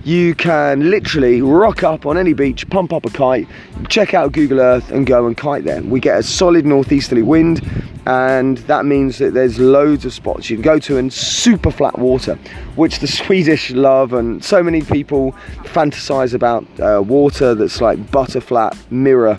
you 0.05 0.35
can 0.35 0.91
literally 0.91 1.43
rock 1.43 1.83
up 1.83 2.07
on 2.07 2.17
any 2.17 2.33
beach 2.33 2.69
pump 2.71 2.93
up 2.93 3.05
a 3.05 3.11
kite 3.11 3.47
check 3.89 4.15
out 4.15 4.33
google 4.33 4.61
earth 4.61 4.91
and 4.91 5.07
go 5.07 5.27
and 5.27 5.37
kite 5.37 5.65
there. 5.65 5.83
We 5.83 6.01
get 6.01 6.19
a 6.19 6.23
solid 6.23 6.65
northeasterly 6.65 7.23
wind 7.23 7.61
and 8.07 8.59
that 8.59 8.85
means 8.85 9.19
that 9.19 9.35
there's 9.35 9.59
loads 9.59 10.05
of 10.05 10.13
spots. 10.13 10.51
You 10.51 10.57
can 10.57 10.63
go 10.63 10.79
to 10.81 10.99
and 10.99 11.13
super 11.13 11.71
flat 11.71 11.99
water 11.99 12.37
which 12.77 12.99
the 13.01 13.07
swedish 13.19 13.71
love 13.71 14.13
and 14.13 14.43
so 14.45 14.63
many 14.63 14.83
people 14.83 15.33
fantasize 15.65 16.35
about 16.35 16.65
uh, 16.81 17.03
water 17.03 17.55
that's 17.55 17.81
like 17.81 18.11
butter 18.11 18.41
flat 18.41 18.77
mirror 18.91 19.39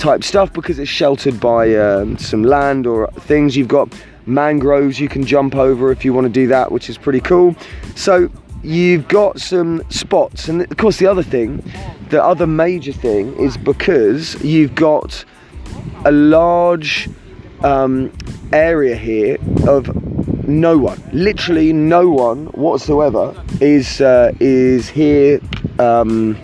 type 0.00 0.24
stuff 0.24 0.52
because 0.52 0.78
it's 0.78 0.90
sheltered 0.90 1.38
by 1.38 1.76
um, 1.76 2.18
some 2.18 2.42
land 2.42 2.86
or 2.86 3.08
things. 3.12 3.56
You've 3.56 3.68
got 3.68 3.92
mangroves 4.26 4.98
you 5.00 5.08
can 5.08 5.24
jump 5.24 5.54
over 5.54 5.90
if 5.92 6.04
you 6.04 6.12
want 6.12 6.24
to 6.24 6.32
do 6.32 6.46
that, 6.48 6.72
which 6.72 6.88
is 6.88 6.98
pretty 6.98 7.20
cool. 7.20 7.54
So 7.94 8.30
you've 8.62 9.06
got 9.08 9.40
some 9.40 9.82
spots, 9.90 10.48
and 10.48 10.62
of 10.62 10.76
course, 10.76 10.98
the 10.98 11.06
other 11.06 11.22
thing, 11.22 11.62
the 12.08 12.22
other 12.22 12.46
major 12.46 12.92
thing 12.92 13.36
is 13.38 13.56
because 13.56 14.42
you've 14.42 14.74
got 14.74 15.24
a 16.04 16.10
large 16.10 17.08
um, 17.62 18.12
area 18.52 18.96
here 18.96 19.36
of 19.68 19.94
no 20.48 20.78
one, 20.78 21.00
literally 21.12 21.72
no 21.72 22.08
one 22.08 22.46
whatsoever, 22.46 23.34
is 23.60 24.00
uh, 24.00 24.32
is 24.40 24.88
here. 24.88 25.40
Um, 25.78 26.36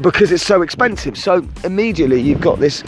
because 0.00 0.32
it's 0.32 0.46
so 0.46 0.62
expensive. 0.62 1.16
So 1.18 1.46
immediately 1.64 2.20
you've 2.20 2.40
got 2.40 2.58
this 2.58 2.82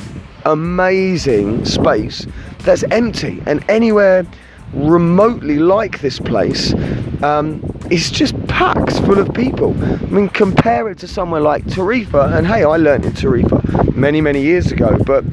amazing 0.44 1.64
space 1.64 2.26
that's 2.60 2.82
empty, 2.84 3.42
and 3.46 3.64
anywhere 3.68 4.26
remotely 4.72 5.58
like 5.58 6.00
this 6.00 6.18
place 6.18 6.74
um, 7.22 7.62
is 7.90 8.10
just 8.10 8.34
packed 8.46 8.92
full 9.00 9.18
of 9.18 9.32
people. 9.32 9.72
I 9.82 9.96
mean, 10.06 10.28
compare 10.28 10.88
it 10.88 10.98
to 10.98 11.08
somewhere 11.08 11.40
like 11.40 11.64
Tarifa, 11.64 12.36
and 12.36 12.46
hey, 12.46 12.64
I 12.64 12.76
learned 12.76 13.04
in 13.04 13.12
Tarifa 13.12 13.94
many, 13.94 14.20
many 14.20 14.42
years 14.42 14.70
ago, 14.70 14.98
but 15.06 15.24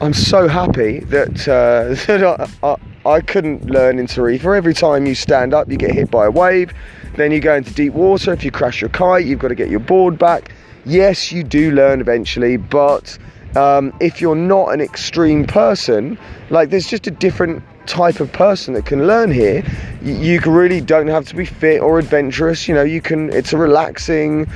I'm 0.00 0.14
so 0.14 0.48
happy 0.48 1.00
that, 1.00 1.48
uh, 1.48 1.94
that 2.06 2.50
I, 2.62 2.68
I, 2.68 2.76
I 3.08 3.20
couldn't 3.20 3.66
learn 3.66 3.98
in 3.98 4.06
Tarifa. 4.06 4.56
Every 4.56 4.74
time 4.74 5.06
you 5.06 5.14
stand 5.14 5.54
up, 5.54 5.70
you 5.70 5.76
get 5.76 5.92
hit 5.92 6.10
by 6.10 6.26
a 6.26 6.30
wave. 6.30 6.72
Then 7.16 7.32
you 7.32 7.40
go 7.40 7.56
into 7.56 7.74
deep 7.74 7.94
water. 7.94 8.32
If 8.32 8.44
you 8.44 8.50
crash 8.50 8.80
your 8.80 8.90
kite, 8.90 9.26
you've 9.26 9.40
got 9.40 9.48
to 9.48 9.54
get 9.54 9.70
your 9.70 9.80
board 9.80 10.18
back 10.18 10.52
yes, 10.88 11.30
you 11.30 11.44
do 11.44 11.70
learn 11.70 12.00
eventually, 12.00 12.56
but 12.56 13.18
um, 13.56 13.92
if 14.00 14.20
you're 14.20 14.34
not 14.34 14.72
an 14.72 14.80
extreme 14.80 15.44
person, 15.44 16.18
like 16.50 16.70
there's 16.70 16.88
just 16.88 17.06
a 17.06 17.10
different 17.10 17.62
type 17.86 18.20
of 18.20 18.30
person 18.32 18.74
that 18.74 18.86
can 18.86 19.06
learn 19.06 19.30
here. 19.30 19.64
You, 20.02 20.40
really 20.40 20.80
don't 20.80 21.08
have 21.08 21.26
to 21.28 21.34
be 21.34 21.44
fit 21.44 21.80
or 21.80 21.98
adventurous. 21.98 22.68
You 22.68 22.74
know, 22.74 22.82
you 22.82 23.00
can. 23.00 23.30
It's 23.30 23.52
a 23.52 23.58
relaxing. 23.58 24.46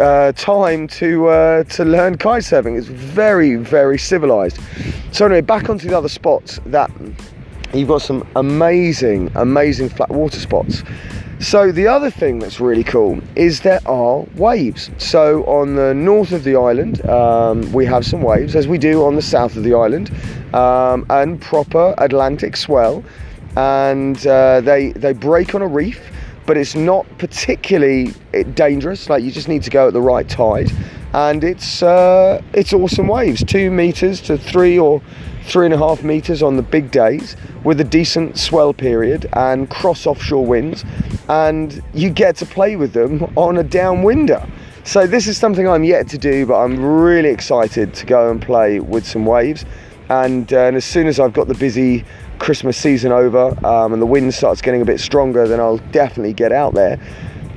Uh, 0.00 0.30
time 0.32 0.86
to 0.86 1.26
uh, 1.26 1.64
to 1.64 1.84
learn 1.84 2.16
kite 2.16 2.44
surfing. 2.44 2.78
It's 2.78 2.86
very 2.86 3.56
very 3.56 3.98
civilized. 3.98 4.60
So 5.10 5.26
anyway, 5.26 5.40
back 5.40 5.68
onto 5.68 5.88
the 5.88 5.98
other 5.98 6.08
spots 6.08 6.60
that 6.66 6.90
you've 7.74 7.88
got 7.88 8.02
some 8.02 8.26
amazing 8.36 9.30
amazing 9.34 9.88
flat 9.88 10.10
water 10.10 10.38
spots. 10.38 10.84
So 11.42 11.72
the 11.72 11.88
other 11.88 12.08
thing 12.08 12.38
that's 12.38 12.60
really 12.60 12.84
cool 12.84 13.20
is 13.34 13.62
there 13.62 13.80
are 13.84 14.20
waves. 14.36 14.90
So 14.98 15.42
on 15.46 15.74
the 15.74 15.92
north 15.92 16.30
of 16.30 16.44
the 16.44 16.54
island, 16.54 17.04
um, 17.10 17.70
we 17.72 17.84
have 17.84 18.06
some 18.06 18.22
waves, 18.22 18.54
as 18.54 18.68
we 18.68 18.78
do 18.78 19.04
on 19.04 19.16
the 19.16 19.22
south 19.22 19.56
of 19.56 19.64
the 19.64 19.74
island, 19.74 20.12
um, 20.54 21.04
and 21.10 21.40
proper 21.40 21.96
Atlantic 21.98 22.56
swell, 22.56 23.02
and 23.56 24.24
uh, 24.24 24.60
they 24.60 24.92
they 24.92 25.12
break 25.12 25.52
on 25.56 25.62
a 25.62 25.66
reef, 25.66 26.00
but 26.46 26.56
it's 26.56 26.76
not 26.76 27.06
particularly 27.18 28.14
dangerous. 28.54 29.10
Like 29.10 29.24
you 29.24 29.32
just 29.32 29.48
need 29.48 29.64
to 29.64 29.70
go 29.70 29.88
at 29.88 29.94
the 29.94 30.00
right 30.00 30.28
tide. 30.28 30.70
and 31.12 31.42
it's 31.42 31.82
uh, 31.82 32.40
it's 32.54 32.72
awesome 32.72 33.08
waves, 33.08 33.42
two 33.42 33.68
meters 33.70 34.20
to 34.22 34.38
three 34.38 34.78
or 34.78 35.02
three 35.44 35.66
and 35.66 35.74
a 35.74 35.78
half 35.78 36.02
meters 36.02 36.42
on 36.42 36.56
the 36.56 36.62
big 36.62 36.90
days, 36.90 37.36
with 37.64 37.80
a 37.80 37.84
decent 37.84 38.38
swell 38.38 38.72
period 38.72 39.28
and 39.34 39.70
cross 39.70 40.06
offshore 40.06 40.44
winds, 40.44 40.84
and 41.28 41.82
you 41.94 42.10
get 42.10 42.36
to 42.36 42.46
play 42.46 42.76
with 42.76 42.92
them 42.92 43.22
on 43.36 43.58
a 43.58 43.64
downwinder. 43.64 44.48
So 44.84 45.06
this 45.06 45.28
is 45.28 45.36
something 45.36 45.68
I'm 45.68 45.84
yet 45.84 46.08
to 46.08 46.18
do, 46.18 46.44
but 46.44 46.58
I'm 46.58 46.84
really 46.84 47.28
excited 47.28 47.94
to 47.94 48.06
go 48.06 48.30
and 48.30 48.42
play 48.42 48.80
with 48.80 49.06
some 49.06 49.26
waves. 49.26 49.64
And, 50.08 50.52
uh, 50.52 50.66
and 50.66 50.76
as 50.76 50.84
soon 50.84 51.06
as 51.06 51.20
I've 51.20 51.32
got 51.32 51.46
the 51.46 51.54
busy 51.54 52.04
Christmas 52.40 52.76
season 52.76 53.12
over 53.12 53.56
um, 53.64 53.92
and 53.92 54.02
the 54.02 54.06
wind 54.06 54.34
starts 54.34 54.60
getting 54.60 54.82
a 54.82 54.84
bit 54.84 54.98
stronger, 54.98 55.46
then 55.46 55.60
I'll 55.60 55.78
definitely 55.92 56.32
get 56.32 56.50
out 56.50 56.74
there. 56.74 57.00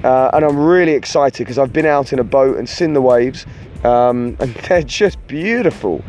Uh, 0.04 0.30
and 0.34 0.46
I'm 0.46 0.58
really 0.58 0.92
excited 0.92 1.40
because 1.40 1.58
I've 1.58 1.74
been 1.74 1.88
out 1.88 2.14
in 2.14 2.20
a 2.20 2.24
boat 2.24 2.58
and 2.58 2.70
seen 2.70 2.94
the 2.94 3.02
waves, 3.02 3.48
um, 3.84 4.38
and 4.40 4.54
they're 4.68 4.84
just 4.84 5.26
beautiful. 5.26 6.04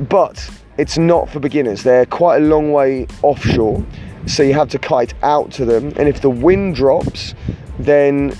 But 0.00 0.50
it's 0.82 0.98
not 0.98 1.30
for 1.30 1.38
beginners. 1.38 1.84
They're 1.84 2.06
quite 2.06 2.42
a 2.42 2.44
long 2.44 2.72
way 2.72 3.06
offshore, 3.22 3.86
so 4.26 4.42
you 4.42 4.52
have 4.54 4.68
to 4.70 4.80
kite 4.80 5.14
out 5.22 5.52
to 5.52 5.64
them. 5.64 5.92
And 5.96 6.08
if 6.08 6.20
the 6.20 6.28
wind 6.28 6.74
drops, 6.74 7.36
then 7.78 8.36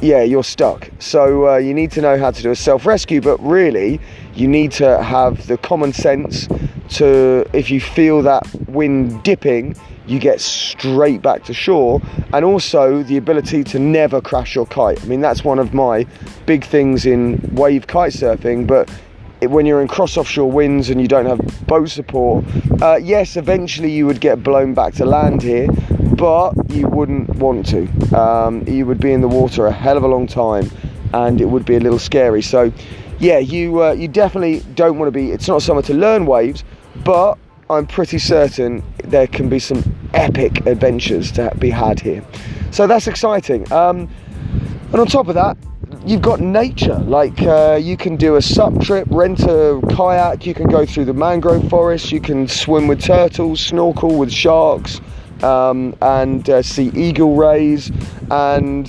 yeah, 0.00 0.22
you're 0.22 0.44
stuck. 0.44 0.90
So 1.00 1.48
uh, 1.48 1.56
you 1.56 1.74
need 1.74 1.90
to 1.92 2.00
know 2.00 2.16
how 2.16 2.30
to 2.30 2.40
do 2.40 2.52
a 2.52 2.56
self 2.56 2.86
rescue, 2.86 3.20
but 3.20 3.36
really, 3.42 4.00
you 4.32 4.46
need 4.46 4.70
to 4.72 5.02
have 5.02 5.48
the 5.48 5.58
common 5.58 5.92
sense 5.92 6.46
to, 6.90 7.44
if 7.52 7.68
you 7.68 7.80
feel 7.80 8.22
that 8.22 8.46
wind 8.68 9.24
dipping, 9.24 9.74
you 10.06 10.20
get 10.20 10.40
straight 10.40 11.20
back 11.20 11.42
to 11.44 11.54
shore, 11.54 12.00
and 12.32 12.44
also 12.44 13.02
the 13.02 13.16
ability 13.16 13.64
to 13.64 13.80
never 13.80 14.20
crash 14.20 14.54
your 14.54 14.66
kite. 14.66 15.02
I 15.02 15.06
mean, 15.06 15.20
that's 15.20 15.42
one 15.42 15.58
of 15.58 15.74
my 15.74 16.06
big 16.46 16.64
things 16.64 17.06
in 17.06 17.40
wave 17.54 17.88
kite 17.88 18.12
surfing, 18.12 18.68
but 18.68 18.88
when 19.48 19.66
you're 19.66 19.80
in 19.80 19.88
cross 19.88 20.16
offshore 20.16 20.50
winds 20.50 20.90
and 20.90 21.00
you 21.00 21.08
don't 21.08 21.26
have 21.26 21.66
boat 21.66 21.88
support, 21.88 22.44
uh, 22.80 22.96
yes, 22.96 23.36
eventually 23.36 23.90
you 23.90 24.06
would 24.06 24.20
get 24.20 24.42
blown 24.42 24.74
back 24.74 24.94
to 24.94 25.04
land 25.04 25.42
here, 25.42 25.68
but 26.16 26.52
you 26.70 26.86
wouldn't 26.88 27.28
want 27.36 27.66
to. 27.66 27.88
Um, 28.18 28.66
you 28.66 28.86
would 28.86 29.00
be 29.00 29.12
in 29.12 29.20
the 29.20 29.28
water 29.28 29.66
a 29.66 29.72
hell 29.72 29.96
of 29.96 30.04
a 30.04 30.08
long 30.08 30.26
time, 30.26 30.70
and 31.12 31.40
it 31.40 31.46
would 31.46 31.64
be 31.64 31.76
a 31.76 31.80
little 31.80 31.98
scary. 31.98 32.42
So, 32.42 32.72
yeah, 33.18 33.38
you 33.38 33.82
uh, 33.82 33.92
you 33.92 34.08
definitely 34.08 34.60
don't 34.74 34.98
want 34.98 35.08
to 35.08 35.12
be. 35.12 35.30
It's 35.30 35.48
not 35.48 35.62
somewhere 35.62 35.82
to 35.84 35.94
learn 35.94 36.26
waves, 36.26 36.64
but 37.04 37.38
I'm 37.70 37.86
pretty 37.86 38.18
certain 38.18 38.82
there 39.04 39.26
can 39.26 39.48
be 39.48 39.58
some 39.58 39.82
epic 40.14 40.66
adventures 40.66 41.32
to 41.32 41.52
be 41.58 41.70
had 41.70 42.00
here. 42.00 42.24
So 42.70 42.86
that's 42.86 43.06
exciting. 43.06 43.70
Um, 43.72 44.08
and 44.92 45.00
on 45.00 45.06
top 45.06 45.28
of 45.28 45.34
that, 45.34 45.56
you've 46.04 46.22
got 46.22 46.40
nature. 46.40 46.98
Like 46.98 47.40
uh, 47.42 47.78
you 47.80 47.96
can 47.96 48.16
do 48.16 48.36
a 48.36 48.42
sup 48.42 48.80
trip, 48.80 49.06
rent 49.10 49.40
a 49.40 49.80
kayak, 49.90 50.46
you 50.46 50.54
can 50.54 50.68
go 50.68 50.84
through 50.84 51.06
the 51.06 51.14
mangrove 51.14 51.68
forest, 51.68 52.12
you 52.12 52.20
can 52.20 52.48
swim 52.48 52.86
with 52.86 53.02
turtles, 53.02 53.60
snorkel 53.60 54.18
with 54.18 54.32
sharks, 54.32 55.00
um, 55.42 55.94
and 56.02 56.48
uh, 56.48 56.62
see 56.62 56.90
eagle 56.94 57.36
rays, 57.36 57.90
and 58.30 58.88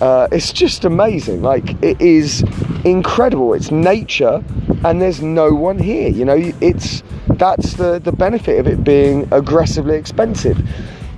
uh, 0.00 0.28
it's 0.32 0.52
just 0.52 0.84
amazing. 0.84 1.42
Like 1.42 1.82
it 1.82 2.00
is 2.00 2.42
incredible. 2.84 3.54
It's 3.54 3.70
nature, 3.70 4.42
and 4.84 5.00
there's 5.00 5.22
no 5.22 5.50
one 5.52 5.78
here. 5.78 6.08
You 6.08 6.24
know, 6.24 6.52
it's 6.60 7.02
that's 7.28 7.74
the 7.74 7.98
the 7.98 8.12
benefit 8.12 8.58
of 8.58 8.66
it 8.66 8.84
being 8.84 9.28
aggressively 9.32 9.96
expensive. 9.96 10.58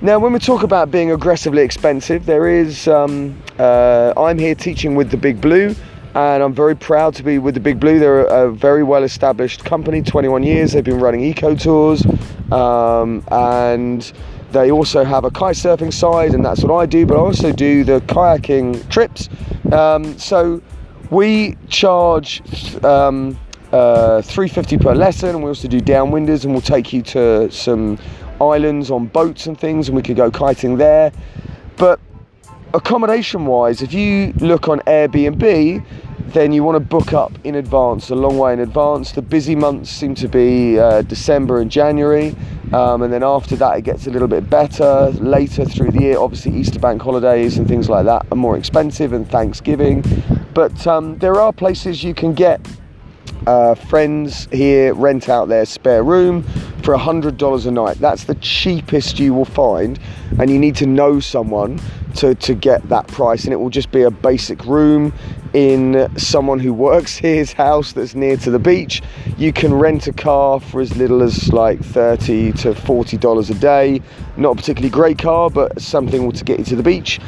Now, 0.04 0.18
when 0.18 0.34
we 0.34 0.38
talk 0.38 0.62
about 0.64 0.90
being 0.90 1.12
aggressively 1.12 1.62
expensive, 1.62 2.26
there 2.26 2.46
is. 2.46 2.86
Um, 2.88 3.42
uh, 3.58 4.12
I'm 4.18 4.38
here 4.38 4.54
teaching 4.54 4.96
with 4.96 5.10
the 5.10 5.16
Big 5.16 5.40
Blue, 5.40 5.74
and 6.14 6.42
I'm 6.42 6.52
very 6.52 6.76
proud 6.76 7.14
to 7.14 7.22
be 7.22 7.38
with 7.38 7.54
the 7.54 7.60
Big 7.60 7.80
Blue. 7.80 7.98
They're 7.98 8.26
a, 8.26 8.52
very 8.52 8.82
well-established 8.82 9.64
company, 9.64 10.02
21 10.02 10.42
years. 10.42 10.72
They've 10.72 10.84
been 10.84 11.00
running 11.00 11.22
eco 11.22 11.54
tours, 11.54 12.04
um, 12.52 13.24
and 13.30 14.12
they 14.52 14.70
also 14.70 15.04
have 15.04 15.24
a 15.24 15.30
kite 15.30 15.56
surfing 15.56 15.90
side, 15.90 16.34
and 16.34 16.44
that's 16.44 16.62
what 16.62 16.74
I 16.74 16.84
do. 16.84 17.06
But 17.06 17.16
I 17.16 17.20
also 17.20 17.50
do 17.50 17.82
the 17.82 18.00
kayaking 18.02 18.86
trips. 18.90 19.30
Um, 19.72 20.18
so 20.18 20.60
we 21.08 21.56
charge. 21.70 22.42
Um, 22.84 23.38
uh, 23.72 24.22
350 24.22 24.78
per 24.78 24.94
lesson 24.94 25.42
we 25.42 25.48
also 25.48 25.66
do 25.66 25.80
downwinders 25.80 26.44
and 26.44 26.52
we'll 26.52 26.62
take 26.62 26.92
you 26.92 27.02
to 27.02 27.50
some 27.50 27.98
islands 28.52 28.90
on 28.90 29.06
boats 29.06 29.46
and 29.46 29.58
things, 29.58 29.88
and 29.88 29.96
we 29.96 30.02
could 30.02 30.16
go 30.16 30.30
kiting 30.30 30.76
there. 30.76 31.12
But 31.76 32.00
accommodation 32.72 33.46
wise, 33.46 33.82
if 33.82 33.92
you 33.92 34.32
look 34.38 34.68
on 34.68 34.80
Airbnb, 34.80 35.84
then 36.28 36.52
you 36.52 36.64
want 36.64 36.74
to 36.74 36.80
book 36.80 37.12
up 37.12 37.32
in 37.44 37.54
advance, 37.54 38.10
a 38.10 38.14
long 38.14 38.38
way 38.38 38.52
in 38.52 38.60
advance. 38.60 39.12
The 39.12 39.22
busy 39.22 39.54
months 39.54 39.90
seem 39.90 40.14
to 40.16 40.28
be 40.28 40.78
uh, 40.78 41.02
December 41.02 41.60
and 41.60 41.70
January, 41.70 42.34
um, 42.72 43.02
and 43.02 43.12
then 43.12 43.22
after 43.22 43.54
that, 43.56 43.78
it 43.78 43.82
gets 43.82 44.06
a 44.06 44.10
little 44.10 44.26
bit 44.26 44.50
better 44.50 45.10
later 45.20 45.64
through 45.64 45.92
the 45.92 46.00
year. 46.00 46.18
Obviously, 46.18 46.52
Easter 46.56 46.80
bank 46.80 47.00
holidays 47.00 47.58
and 47.58 47.68
things 47.68 47.88
like 47.88 48.04
that 48.06 48.26
are 48.32 48.36
more 48.36 48.56
expensive, 48.56 49.12
and 49.12 49.30
Thanksgiving. 49.30 50.04
But 50.54 50.86
um, 50.86 51.18
there 51.18 51.40
are 51.40 51.52
places 51.52 52.02
you 52.02 52.14
can 52.14 52.34
get 52.34 52.60
uh, 53.46 53.74
friends 53.74 54.48
here 54.50 54.94
rent 54.94 55.28
out 55.28 55.48
their 55.48 55.66
spare 55.66 56.02
room 56.02 56.44
for 56.84 56.94
$100 56.94 57.66
a 57.66 57.70
night. 57.70 57.96
That's 57.96 58.24
the 58.24 58.34
cheapest 58.36 59.18
you 59.18 59.32
will 59.32 59.46
find, 59.46 59.98
and 60.38 60.50
you 60.50 60.58
need 60.58 60.76
to 60.76 60.86
know 60.86 61.18
someone 61.18 61.80
to, 62.16 62.34
to 62.34 62.54
get 62.54 62.86
that 62.90 63.08
price, 63.08 63.44
and 63.44 63.54
it 63.54 63.56
will 63.56 63.70
just 63.70 63.90
be 63.90 64.02
a 64.02 64.10
basic 64.10 64.64
room 64.66 65.12
in 65.54 66.14
someone 66.18 66.58
who 66.58 66.74
works 66.74 67.16
here's 67.24 67.52
house 67.52 67.92
that's 67.92 68.14
near 68.14 68.36
to 68.36 68.50
the 68.50 68.58
beach. 68.58 69.02
You 69.38 69.52
can 69.52 69.72
rent 69.72 70.06
a 70.08 70.12
car 70.12 70.60
for 70.60 70.82
as 70.82 70.94
little 70.96 71.22
as 71.22 71.52
like 71.52 71.80
30 71.80 72.52
to 72.52 72.74
40 72.74 73.16
dollars 73.16 73.48
a 73.48 73.54
day. 73.54 74.02
Not 74.36 74.52
a 74.52 74.56
particularly 74.56 74.90
great 74.90 75.18
car, 75.18 75.48
but 75.48 75.80
something 75.80 76.30
to 76.30 76.44
get 76.44 76.58
you 76.58 76.64
to 76.66 76.76
the 76.76 76.82
beach 76.82 77.18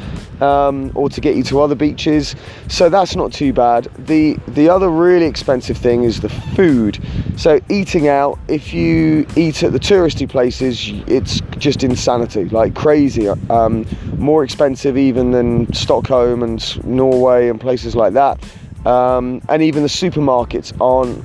um, 0.41 0.91
or 0.95 1.09
to 1.09 1.21
get 1.21 1.35
you 1.35 1.43
to 1.43 1.61
other 1.61 1.75
beaches. 1.75 2.35
So 2.67 2.89
that's 2.89 3.15
not 3.15 3.33
too 3.33 3.53
bad. 3.53 3.85
The 3.97 4.37
the 4.47 4.69
other 4.69 4.89
really 4.89 5.25
expensive 5.25 5.77
thing 5.77 6.03
is 6.03 6.21
the 6.21 6.29
food. 6.29 6.99
So 7.37 7.59
eating 7.69 8.07
out, 8.07 8.39
if 8.47 8.73
you 8.73 9.27
eat 9.35 9.63
at 9.63 9.71
the 9.71 9.79
touristy 9.79 10.27
places, 10.27 10.91
it's 11.07 11.41
just 11.57 11.83
insanity, 11.83 12.45
like 12.45 12.75
crazy. 12.75 13.27
Um, 13.27 13.85
more 14.17 14.43
expensive 14.43 14.97
even 14.97 15.31
than 15.31 15.71
Stockholm 15.73 16.43
and 16.43 16.85
Norway 16.85 17.49
and 17.49 17.59
places 17.59 17.95
like 17.95 18.13
that. 18.13 18.43
Um, 18.85 19.41
and 19.49 19.61
even 19.61 19.83
the 19.83 19.89
supermarkets 19.89 20.73
aren't 20.81 21.23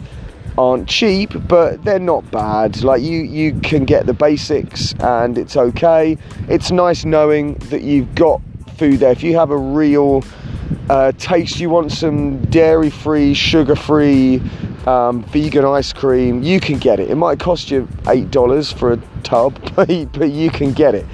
aren't 0.58 0.88
cheap, 0.88 1.30
but 1.48 1.82
they're 1.84 1.98
not 1.98 2.30
bad. 2.30 2.82
Like 2.82 3.02
you, 3.02 3.20
you 3.20 3.58
can 3.60 3.84
get 3.84 4.06
the 4.06 4.12
basics, 4.12 4.94
and 5.00 5.38
it's 5.38 5.56
okay. 5.56 6.18
It's 6.48 6.70
nice 6.70 7.04
knowing 7.04 7.54
that 7.70 7.82
you've 7.82 8.14
got 8.14 8.40
food 8.82 8.98
there. 8.98 9.12
If 9.12 9.22
you 9.22 9.36
have 9.36 9.52
a 9.52 9.56
real 9.56 10.24
uh, 10.90 11.12
taste, 11.12 11.60
you 11.60 11.70
want 11.70 11.92
some 11.92 12.44
dairy-free, 12.46 13.32
sugar-free, 13.32 14.42
um, 14.88 15.22
vegan 15.22 15.64
ice 15.64 15.92
cream, 15.92 16.42
you 16.42 16.58
can 16.58 16.80
get 16.80 16.98
it. 16.98 17.08
It 17.08 17.14
might 17.14 17.38
cost 17.38 17.70
you 17.70 17.88
eight 18.08 18.32
dollars 18.32 18.72
for 18.72 18.94
a 18.94 18.96
tub, 19.22 19.56
but, 19.76 19.86
but 19.86 20.32
you 20.32 20.50
can 20.50 20.72
get 20.72 20.96
it. 20.96 21.06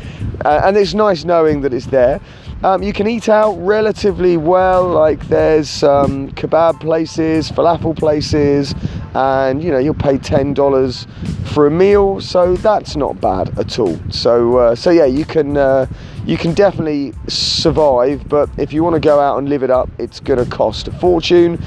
Uh, 0.42 0.62
and 0.64 0.78
it's 0.78 0.94
nice 0.94 1.24
knowing 1.24 1.61
that 1.61 1.74
it's 1.74 1.85
there. 1.85 2.22
Um, 2.64 2.83
you 2.83 2.94
can 2.94 3.07
eat 3.07 3.28
out 3.28 3.57
relatively 3.59 4.38
well, 4.38 4.88
like 4.88 5.28
there's 5.28 5.83
um, 5.83 6.31
kebab 6.33 6.81
places, 6.81 7.52
falafel 7.52 7.94
places, 7.94 8.74
and 9.14 9.62
you 9.62 9.70
know 9.70 9.78
you'll 9.78 9.92
pay 9.92 10.16
ten 10.16 10.54
dollars 10.54 11.07
for 11.52 11.66
a 11.66 11.70
meal, 11.70 12.22
so 12.22 12.57
that's 12.57 12.96
not 12.96 13.20
bad 13.20 13.57
at 13.59 13.78
all. 13.78 14.00
So 14.11 14.57
uh, 14.57 14.74
so 14.74 14.90
yeah, 14.90 15.04
you 15.04 15.26
can 15.26 15.59
uh, 15.59 15.87
you 16.28 16.36
can 16.36 16.54
definitely 16.54 17.12
survive, 17.26 18.28
but 18.28 18.50
if 18.58 18.72
you 18.72 18.84
want 18.84 18.94
to 18.94 19.00
go 19.00 19.18
out 19.18 19.38
and 19.38 19.48
live 19.48 19.62
it 19.62 19.70
up, 19.70 19.88
it's 19.98 20.20
going 20.20 20.38
to 20.38 20.48
cost 20.50 20.86
a 20.86 20.92
fortune. 20.92 21.60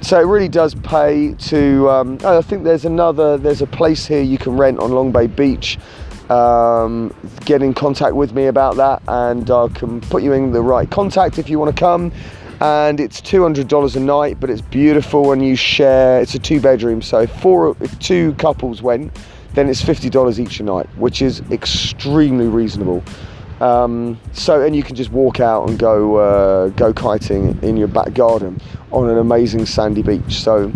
So 0.00 0.20
it 0.20 0.24
really 0.24 0.48
does 0.48 0.74
pay 0.74 1.34
to. 1.34 1.88
Um, 1.88 2.18
I 2.24 2.42
think 2.42 2.64
there's 2.64 2.84
another. 2.84 3.38
There's 3.38 3.62
a 3.62 3.66
place 3.66 4.06
here 4.06 4.20
you 4.20 4.36
can 4.36 4.56
rent 4.56 4.78
on 4.80 4.92
Long 4.92 5.12
Bay 5.12 5.26
Beach 5.26 5.78
um, 6.30 7.14
get 7.44 7.62
in 7.62 7.74
contact 7.74 8.14
with 8.14 8.32
me 8.34 8.46
about 8.46 8.76
that 8.76 9.02
and 9.08 9.50
I 9.50 9.68
can 9.68 10.00
put 10.00 10.22
you 10.22 10.32
in 10.32 10.52
the 10.52 10.62
right 10.62 10.90
contact 10.90 11.38
if 11.38 11.48
you 11.48 11.58
want 11.58 11.74
to 11.74 11.78
come 11.78 12.12
and 12.60 13.00
it's 13.00 13.20
$200 13.20 13.96
a 13.96 14.00
night 14.00 14.38
but 14.40 14.50
it's 14.50 14.60
beautiful 14.60 15.32
and 15.32 15.44
you 15.44 15.56
share 15.56 16.20
it's 16.20 16.34
a 16.34 16.38
two 16.38 16.60
bedroom 16.60 17.00
so 17.00 17.26
four 17.26 17.76
if 17.80 17.98
two 17.98 18.34
couples 18.34 18.82
went 18.82 19.16
then 19.54 19.68
it's 19.68 19.82
$50 19.82 20.38
each 20.38 20.60
a 20.60 20.62
night 20.62 20.86
which 20.96 21.22
is 21.22 21.40
extremely 21.50 22.46
reasonable 22.46 23.02
um, 23.60 24.18
so 24.32 24.62
and 24.62 24.74
you 24.74 24.82
can 24.82 24.96
just 24.96 25.10
walk 25.10 25.40
out 25.40 25.68
and 25.68 25.78
go 25.78 26.16
uh, 26.16 26.68
go 26.70 26.92
kiting 26.92 27.58
in 27.62 27.76
your 27.76 27.88
back 27.88 28.14
garden 28.14 28.60
on 28.92 29.08
an 29.10 29.18
amazing 29.18 29.66
sandy 29.66 30.02
beach 30.02 30.40
so 30.40 30.72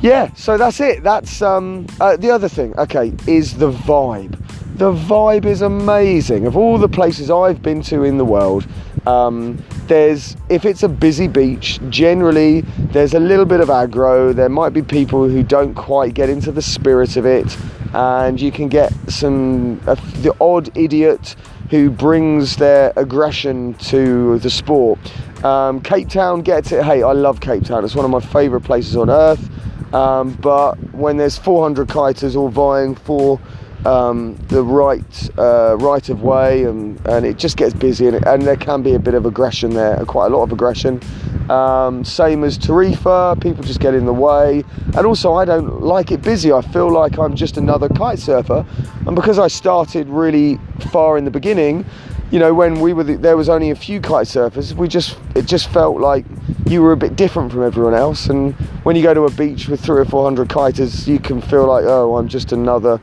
yeah 0.00 0.32
so 0.34 0.56
that's 0.58 0.80
it 0.80 1.02
that's 1.02 1.42
um, 1.42 1.86
uh, 2.00 2.16
the 2.16 2.30
other 2.30 2.48
thing 2.48 2.76
okay 2.78 3.12
is 3.26 3.56
the 3.58 3.70
vibe 3.70 4.38
the 4.76 4.92
vibe 4.92 5.46
is 5.46 5.62
amazing. 5.62 6.46
Of 6.46 6.54
all 6.54 6.76
the 6.76 6.86
places 6.88 7.30
I've 7.30 7.62
been 7.62 7.80
to 7.84 8.04
in 8.04 8.18
the 8.18 8.26
world, 8.26 8.66
Um, 9.06 9.62
there's 9.86 10.36
if 10.48 10.64
it's 10.64 10.82
a 10.82 10.88
busy 10.88 11.28
beach, 11.28 11.78
generally 11.90 12.62
there's 12.92 13.14
a 13.14 13.20
little 13.20 13.44
bit 13.44 13.60
of 13.60 13.68
aggro. 13.68 14.34
There 14.34 14.48
might 14.48 14.72
be 14.72 14.82
people 14.82 15.28
who 15.28 15.42
don't 15.42 15.74
quite 15.74 16.12
get 16.12 16.28
into 16.28 16.50
the 16.50 16.60
spirit 16.60 17.16
of 17.16 17.24
it, 17.24 17.56
and 17.94 18.40
you 18.40 18.50
can 18.50 18.68
get 18.68 18.92
some 19.08 19.80
uh, 19.86 19.94
the 20.22 20.34
odd 20.40 20.76
idiot 20.76 21.36
who 21.70 21.90
brings 21.90 22.56
their 22.56 22.92
aggression 22.96 23.74
to 23.74 24.38
the 24.38 24.50
sport. 24.50 24.98
Um, 25.44 25.80
Cape 25.80 26.08
Town 26.08 26.42
gets 26.42 26.72
it. 26.72 26.84
Hey, 26.84 27.02
I 27.02 27.12
love 27.12 27.40
Cape 27.40 27.64
Town. 27.64 27.84
It's 27.84 27.94
one 27.94 28.04
of 28.04 28.10
my 28.10 28.20
favourite 28.20 28.64
places 28.64 28.96
on 28.96 29.10
earth. 29.10 29.50
Um, 29.94 30.32
but 30.34 30.74
when 30.92 31.16
there's 31.16 31.38
400 31.38 31.88
kiters 31.88 32.36
all 32.36 32.48
vying 32.48 32.94
for 32.94 33.40
um, 33.86 34.34
the 34.48 34.62
right 34.62 35.38
uh, 35.38 35.76
right 35.78 36.08
of 36.08 36.22
way, 36.22 36.64
and, 36.64 37.00
and 37.06 37.24
it 37.24 37.38
just 37.38 37.56
gets 37.56 37.72
busy, 37.72 38.08
and, 38.08 38.26
and, 38.26 38.42
there 38.42 38.56
can 38.56 38.82
be 38.82 38.94
a 38.94 38.98
bit 38.98 39.14
of 39.14 39.26
aggression 39.26 39.70
there, 39.70 40.04
quite 40.06 40.32
a 40.32 40.36
lot 40.36 40.42
of 40.42 40.52
aggression. 40.52 41.00
Um, 41.48 42.04
same 42.04 42.42
as 42.42 42.58
Tarifa, 42.58 43.40
people 43.40 43.62
just 43.62 43.78
get 43.78 43.94
in 43.94 44.04
the 44.04 44.12
way, 44.12 44.64
and 44.96 45.06
also 45.06 45.34
I 45.34 45.44
don't 45.44 45.82
like 45.82 46.10
it 46.10 46.20
busy. 46.20 46.52
I 46.52 46.62
feel 46.62 46.92
like 46.92 47.16
I'm 47.16 47.36
just 47.36 47.56
another 47.58 47.88
kite 47.88 48.18
surfer, 48.18 48.66
and 49.06 49.14
because 49.14 49.38
I 49.38 49.46
started 49.46 50.08
really 50.08 50.58
far 50.90 51.16
in 51.16 51.24
the 51.24 51.30
beginning, 51.30 51.84
you 52.32 52.40
know, 52.40 52.52
when 52.52 52.80
we 52.80 52.92
were 52.92 53.04
the, 53.04 53.14
there 53.14 53.36
was 53.36 53.48
only 53.48 53.70
a 53.70 53.76
few 53.76 54.00
kite 54.00 54.26
surfers, 54.26 54.72
we 54.72 54.88
just 54.88 55.16
it 55.36 55.46
just 55.46 55.68
felt 55.68 56.00
like 56.00 56.24
you 56.66 56.82
were 56.82 56.90
a 56.90 56.96
bit 56.96 57.14
different 57.14 57.52
from 57.52 57.62
everyone 57.62 57.94
else. 57.94 58.26
And 58.26 58.52
when 58.82 58.96
you 58.96 59.02
go 59.04 59.14
to 59.14 59.22
a 59.26 59.30
beach 59.30 59.68
with 59.68 59.80
three 59.80 60.00
or 60.00 60.04
four 60.04 60.24
hundred 60.24 60.48
kiters, 60.48 61.06
you 61.06 61.20
can 61.20 61.40
feel 61.40 61.66
like, 61.68 61.84
oh, 61.84 62.16
I'm 62.16 62.26
just 62.26 62.50
another 62.50 63.00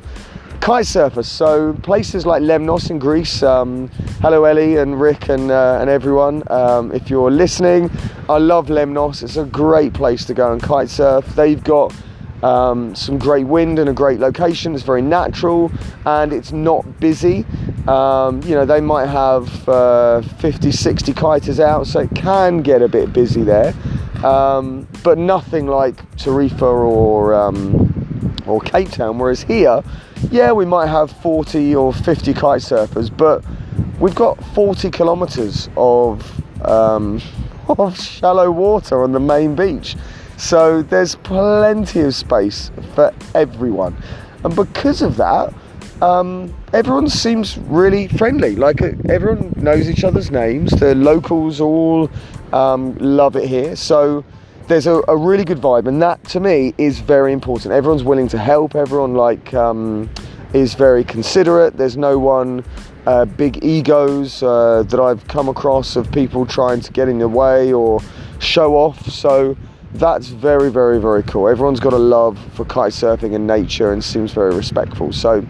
kite 0.64 0.86
surfers. 0.86 1.26
So 1.26 1.74
places 1.84 2.26
like 2.26 2.42
Lemnos 2.42 2.90
in 2.90 2.98
Greece. 2.98 3.44
Um, 3.44 3.90
hello, 4.22 4.46
Ellie 4.46 4.78
and 4.78 5.00
Rick 5.00 5.28
and 5.28 5.52
uh, 5.52 5.80
and 5.82 5.90
everyone. 5.90 6.42
Um, 6.50 6.94
if 6.94 7.10
you're 7.10 7.30
listening, 7.30 7.92
I 8.30 8.38
love 8.38 8.68
Lemnos. 8.68 9.24
It's 9.24 9.36
a 9.36 9.44
great 9.44 9.94
place 9.94 10.24
to 10.24 10.34
go 10.34 10.54
and 10.54 10.64
kite 10.64 10.90
surf. 10.90 11.26
They've 11.36 11.62
got 11.62 11.94
um, 12.44 12.96
some 12.96 13.18
great 13.18 13.46
wind 13.46 13.78
and 13.78 13.90
a 13.90 13.94
great 13.94 14.22
location. 14.22 14.74
It's 14.74 14.86
very 14.86 15.02
natural 15.02 15.70
and 16.06 16.32
it's 16.32 16.54
not 16.54 16.98
busy. 16.98 17.46
Um, 17.86 18.42
you 18.44 18.56
know, 18.56 18.66
they 18.66 18.80
might 18.80 19.08
have 19.08 19.68
uh, 19.68 20.22
50, 20.22 20.72
60 20.72 21.14
kiters 21.14 21.60
out, 21.60 21.88
so 21.88 22.00
it 22.00 22.16
can 22.16 22.62
get 22.62 22.82
a 22.82 22.88
bit 22.88 23.12
busy 23.12 23.44
there. 23.44 23.74
Um, 24.24 24.88
but 25.04 25.18
nothing 25.18 25.68
like 25.68 25.98
Tarifa 26.16 26.62
or 26.62 27.34
um, 27.34 27.90
or 28.48 28.62
Cape 28.62 28.92
Town. 28.92 29.20
Whereas 29.20 29.44
here, 29.44 29.84
yeah, 30.32 30.52
we 30.52 30.66
might 30.66 30.88
have 30.88 31.12
40 31.12 31.76
or 31.76 31.94
50 31.94 32.34
kite 32.34 32.62
surfers, 32.62 33.16
but 33.16 33.44
we've 34.00 34.16
got 34.16 34.44
40 34.54 34.90
kilometres 34.92 35.70
of, 35.78 36.42
um, 36.66 37.22
of 37.70 38.00
shallow 38.00 38.52
water 38.52 39.04
on 39.04 39.12
the 39.12 39.20
main 39.20 39.56
beach. 39.56 39.96
So 40.38 40.82
there's 40.82 41.16
plenty 41.16 42.02
of 42.02 42.16
space 42.16 42.72
for 42.96 43.14
everyone. 43.36 43.96
And 44.44 44.56
because 44.56 45.02
of 45.02 45.18
that, 45.18 45.54
um, 46.02 46.54
everyone 46.74 47.08
seems 47.08 47.58
really 47.58 48.08
friendly. 48.10 48.56
Like 48.56 48.82
uh, 48.82 48.92
everyone 49.08 49.54
knows 49.56 49.90
each 49.90 50.04
other's 50.04 50.32
names. 50.32 50.72
The 50.72 50.96
locals 50.96 51.62
all 51.62 52.10
um, 52.52 52.98
love 52.98 53.36
it 53.36 53.48
here. 53.48 53.76
So 53.76 54.26
there's 54.68 54.88
a, 54.88 55.02
a, 55.08 55.18
really 55.18 55.44
good 55.44 55.60
vibe, 55.60 55.88
and 55.88 56.02
that 56.02 56.24
to 56.26 56.40
me 56.40 56.74
is 56.78 57.00
very 57.00 57.34
important. 57.34 57.74
Everyone's 57.74 58.04
willing 58.04 58.28
to 58.30 58.38
help. 58.38 58.76
Everyone 58.76 59.14
like 59.14 59.54
um, 59.54 60.10
is 60.54 60.74
very 60.74 61.04
considerate. 61.04 61.76
There's 61.76 61.98
no 61.98 62.18
one 62.18 62.64
uh, 63.06 63.26
big 63.26 63.64
egos 63.64 64.42
uh, 64.42 64.84
that 64.88 65.00
I've 65.00 65.28
come 65.28 65.50
across 65.50 65.96
of 65.96 66.12
people 66.12 66.46
trying 66.46 66.82
to 66.82 66.92
get 66.92 67.10
in 67.10 67.20
the 67.20 67.28
way 67.28 67.74
or 67.74 68.00
show 68.40 68.76
off. 68.76 69.10
So 69.10 69.58
that's 69.94 70.28
very, 70.28 70.72
very, 70.72 71.00
very 71.00 71.24
cool. 71.24 71.50
Everyone's 71.50 71.80
got 71.80 71.94
a 71.94 71.98
love 71.98 72.40
for 72.54 72.66
kite 72.66 72.94
surfing 72.94 73.36
and 73.36 73.46
nature 73.46 73.92
and 73.92 74.04
seems 74.04 74.32
very 74.32 74.56
respectful. 74.56 75.12
So, 75.12 75.46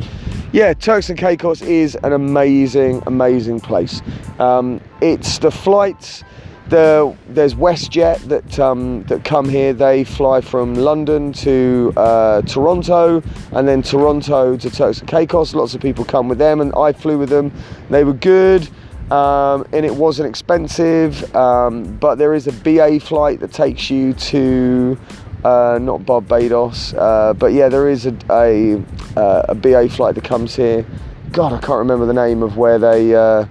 yeah, 0.52 0.74
Turks 0.74 1.10
and 1.10 1.18
Caicos 1.18 1.62
is 1.62 1.96
an 2.04 2.14
amazing, 2.14 3.02
amazing 3.06 3.60
place. 3.60 4.02
Um, 4.40 4.82
it's 5.02 5.38
the 5.38 5.52
flights 5.52 6.24
the, 6.70 7.16
there's 7.28 7.56
WestJet 7.56 8.20
that 8.30 8.60
um, 8.60 9.04
that 9.04 9.24
come 9.24 9.50
here. 9.50 9.74
They 9.74 10.04
fly 10.04 10.42
from 10.42 10.76
London 10.76 11.34
to 11.34 11.94
uh, 11.98 12.42
Toronto, 12.44 13.22
and 13.52 13.68
then 13.68 13.82
Toronto 13.82 14.56
to 14.58 14.70
Turks 14.70 15.00
and 15.00 15.08
Caicos. 15.08 15.54
Lots 15.54 15.76
of 15.76 15.82
people 15.82 16.06
come 16.06 16.30
with 16.30 16.38
them, 16.38 16.62
and 16.62 16.74
I 16.76 16.94
flew 16.94 17.18
with 17.18 17.30
them. 17.30 17.52
They 17.90 18.04
were 18.04 18.14
good, 18.14 18.70
um, 19.12 19.66
and 19.74 19.86
it 19.86 19.94
wasn't 19.94 20.30
expensive. 20.30 21.36
Um, 21.36 21.98
but 21.98 22.16
there 22.16 22.34
is 22.34 22.48
a 22.48 22.54
BA 22.54 23.00
flight 23.00 23.40
that 23.42 23.52
takes 23.52 23.90
you 23.90 24.14
to 24.14 24.98
uh, 25.44 25.78
not 25.82 26.06
Barbados, 26.06 26.94
uh, 26.94 27.34
but 27.34 27.54
yeah, 27.54 27.68
there 27.68 27.90
is 27.90 28.06
a, 28.06 28.16
a, 28.30 28.82
uh, 29.18 29.46
a 29.50 29.56
BA 29.56 29.90
flight 29.90 30.16
that 30.16 30.24
comes 30.24 30.56
here. 30.56 30.86
God, 31.32 31.52
I 31.52 31.58
can't 31.60 31.80
remember 31.80 32.06
the 32.06 32.14
name 32.14 32.44
of 32.44 32.58
where 32.58 32.78
they 32.78 33.16
uh, 33.16 33.46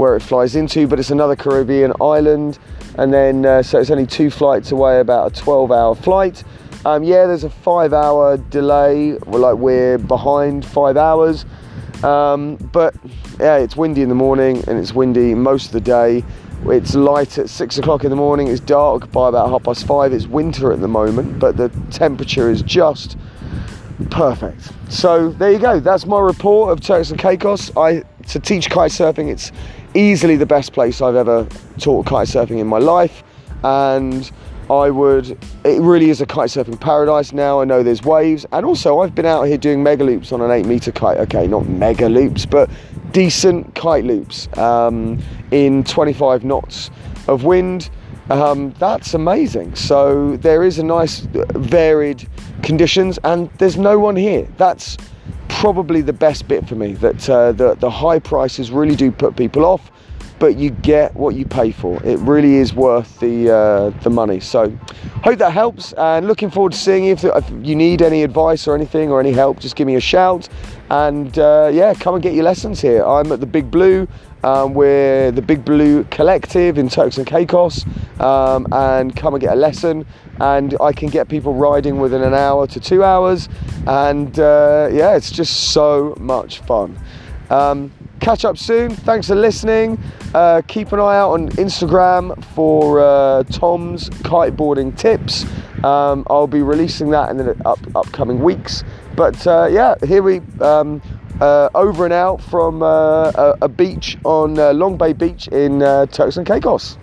where 0.00 0.16
it 0.16 0.20
flies 0.20 0.56
into, 0.56 0.86
but 0.86 0.98
it's 0.98 1.10
another 1.10 1.36
Caribbean 1.36 1.92
island. 2.00 2.58
And 2.96 3.12
then, 3.12 3.44
uh, 3.44 3.62
so 3.62 3.78
it's 3.78 3.90
only 3.90 4.06
two 4.06 4.30
flights 4.30 4.72
away, 4.72 4.98
about 4.98 5.36
a 5.36 5.40
12 5.40 5.70
hour 5.70 5.94
flight. 5.94 6.42
Um, 6.86 7.04
yeah, 7.04 7.26
there's 7.26 7.44
a 7.44 7.50
five 7.50 7.92
hour 7.92 8.38
delay, 8.38 9.12
we're 9.26 9.38
like 9.38 9.58
we're 9.58 9.98
behind 9.98 10.64
five 10.64 10.96
hours. 10.96 11.44
Um, 12.02 12.56
but 12.72 12.94
yeah, 13.38 13.58
it's 13.58 13.76
windy 13.76 14.00
in 14.00 14.08
the 14.08 14.14
morning 14.14 14.64
and 14.66 14.78
it's 14.78 14.94
windy 14.94 15.34
most 15.34 15.66
of 15.66 15.72
the 15.72 15.80
day. 15.82 16.24
It's 16.64 16.94
light 16.94 17.36
at 17.36 17.50
six 17.50 17.76
o'clock 17.76 18.02
in 18.02 18.10
the 18.10 18.16
morning, 18.16 18.48
it's 18.48 18.60
dark 18.60 19.12
by 19.12 19.28
about 19.28 19.50
half 19.50 19.64
past 19.64 19.86
five. 19.86 20.14
It's 20.14 20.26
winter 20.26 20.72
at 20.72 20.80
the 20.80 20.88
moment, 20.88 21.38
but 21.38 21.58
the 21.58 21.68
temperature 21.90 22.50
is 22.50 22.62
just 22.62 23.18
perfect. 24.10 24.70
So 24.88 25.30
there 25.32 25.52
you 25.52 25.58
go. 25.58 25.78
That's 25.78 26.06
my 26.06 26.20
report 26.20 26.72
of 26.72 26.80
Turks 26.80 27.10
and 27.10 27.20
Caicos. 27.20 27.70
I 27.76 28.02
to 28.28 28.40
teach 28.40 28.70
kite 28.70 28.90
surfing. 28.92 29.30
It's 29.30 29.52
easily 29.94 30.36
the 30.36 30.46
best 30.46 30.72
place 30.72 31.00
I've 31.00 31.16
ever 31.16 31.46
taught 31.78 32.06
kite 32.06 32.28
surfing 32.28 32.58
in 32.58 32.66
my 32.66 32.78
life, 32.78 33.22
and 33.64 34.30
I 34.70 34.90
would. 34.90 35.36
It 35.64 35.80
really 35.80 36.10
is 36.10 36.20
a 36.20 36.26
kite 36.26 36.50
surfing 36.50 36.80
paradise 36.80 37.32
now. 37.32 37.60
I 37.60 37.64
know 37.64 37.82
there's 37.82 38.02
waves, 38.02 38.46
and 38.52 38.64
also 38.64 39.00
I've 39.00 39.14
been 39.14 39.26
out 39.26 39.42
here 39.44 39.58
doing 39.58 39.82
mega 39.82 40.04
loops 40.04 40.32
on 40.32 40.40
an 40.40 40.50
eight 40.50 40.66
meter 40.66 40.92
kite. 40.92 41.18
Okay, 41.18 41.46
not 41.46 41.68
mega 41.68 42.08
loops, 42.08 42.46
but 42.46 42.70
decent 43.10 43.74
kite 43.74 44.04
loops 44.04 44.48
um, 44.56 45.18
in 45.50 45.82
25 45.84 46.44
knots 46.44 46.90
of 47.26 47.44
wind. 47.44 47.90
Um, 48.30 48.70
that's 48.78 49.12
amazing. 49.14 49.74
So 49.74 50.36
there 50.36 50.62
is 50.62 50.78
a 50.78 50.84
nice 50.84 51.20
varied 51.20 52.28
conditions, 52.62 53.18
and 53.24 53.50
there's 53.58 53.76
no 53.76 53.98
one 53.98 54.14
here. 54.14 54.46
That's 54.56 54.96
probably 55.50 56.00
the 56.00 56.12
best 56.12 56.48
bit 56.48 56.66
for 56.68 56.74
me. 56.74 56.94
That 56.94 57.28
uh, 57.28 57.52
the 57.52 57.74
the 57.74 57.90
high 57.90 58.18
prices 58.18 58.70
really 58.70 58.96
do 58.96 59.10
put 59.10 59.36
people 59.36 59.64
off, 59.64 59.90
but 60.40 60.56
you 60.56 60.70
get 60.70 61.14
what 61.14 61.36
you 61.36 61.44
pay 61.44 61.70
for. 61.70 62.02
It 62.02 62.18
really 62.20 62.56
is 62.56 62.74
worth 62.74 63.20
the 63.20 63.54
uh, 63.54 63.90
the 64.00 64.10
money. 64.10 64.40
So 64.40 64.70
hope 65.22 65.38
that 65.38 65.52
helps, 65.52 65.92
and 65.92 66.26
looking 66.26 66.50
forward 66.50 66.72
to 66.72 66.78
seeing 66.78 67.04
you. 67.04 67.12
If, 67.12 67.24
if, 67.24 67.50
you 67.62 67.76
need 67.76 68.02
any 68.02 68.22
advice 68.24 68.66
or 68.66 68.74
anything 68.74 69.10
or 69.10 69.20
any 69.20 69.32
help, 69.32 69.60
just 69.60 69.76
give 69.76 69.86
me 69.86 69.94
a 69.94 70.00
shout. 70.00 70.48
And 70.88 71.38
uh, 71.38 71.70
yeah, 71.72 71.94
come 71.94 72.14
and 72.14 72.22
get 72.22 72.32
your 72.34 72.44
lessons 72.44 72.80
here. 72.80 73.04
I'm 73.04 73.30
at 73.30 73.40
the 73.40 73.46
Big 73.46 73.70
Blue. 73.70 74.08
Um, 74.42 74.72
we're 74.72 75.30
the 75.30 75.42
Big 75.42 75.62
Blue 75.62 76.04
Collective 76.04 76.78
in 76.78 76.88
Turks 76.88 77.18
and 77.18 77.26
Caicos, 77.26 77.84
um, 78.18 78.66
and 78.72 79.14
come 79.14 79.34
and 79.34 79.40
get 79.42 79.52
a 79.52 79.56
lesson. 79.56 80.06
And 80.40 80.74
I 80.80 80.94
can 80.94 81.10
get 81.10 81.28
people 81.28 81.52
riding 81.52 82.00
within 82.00 82.22
an 82.22 82.32
hour 82.32 82.66
to 82.66 82.80
two 82.80 83.04
hours, 83.04 83.50
and 83.86 84.38
uh, 84.40 84.88
yeah, 84.90 85.14
it's 85.16 85.30
just 85.30 85.72
so 85.74 86.14
much 86.18 86.60
fun. 86.60 86.98
Um, 87.50 87.92
catch 88.20 88.44
up 88.44 88.58
soon. 88.58 88.94
Thanks 88.94 89.28
for 89.28 89.34
listening. 89.34 89.98
Uh, 90.34 90.62
keep 90.68 90.92
an 90.92 91.00
eye 91.00 91.16
out 91.16 91.32
on 91.32 91.48
Instagram 91.50 92.42
for 92.54 93.00
uh, 93.00 93.42
Tom's 93.44 94.10
kiteboarding 94.10 94.96
tips. 94.96 95.44
Um, 95.84 96.26
I'll 96.28 96.46
be 96.46 96.62
releasing 96.62 97.10
that 97.10 97.30
in 97.30 97.38
the 97.38 97.56
up, 97.64 97.78
upcoming 97.94 98.40
weeks. 98.40 98.84
But 99.16 99.46
uh, 99.46 99.68
yeah, 99.70 99.94
here 100.04 100.22
we 100.22 100.40
um, 100.60 101.02
uh, 101.40 101.70
over 101.74 102.04
and 102.04 102.12
out 102.12 102.40
from 102.42 102.82
uh, 102.82 103.32
a, 103.34 103.58
a, 103.62 103.68
beach 103.68 104.18
on 104.24 104.58
uh, 104.58 104.72
Long 104.72 104.96
Bay 104.96 105.12
Beach 105.14 105.48
in 105.48 105.80
Turks 105.80 106.36
and 106.36 106.46
Caicos. 106.46 106.98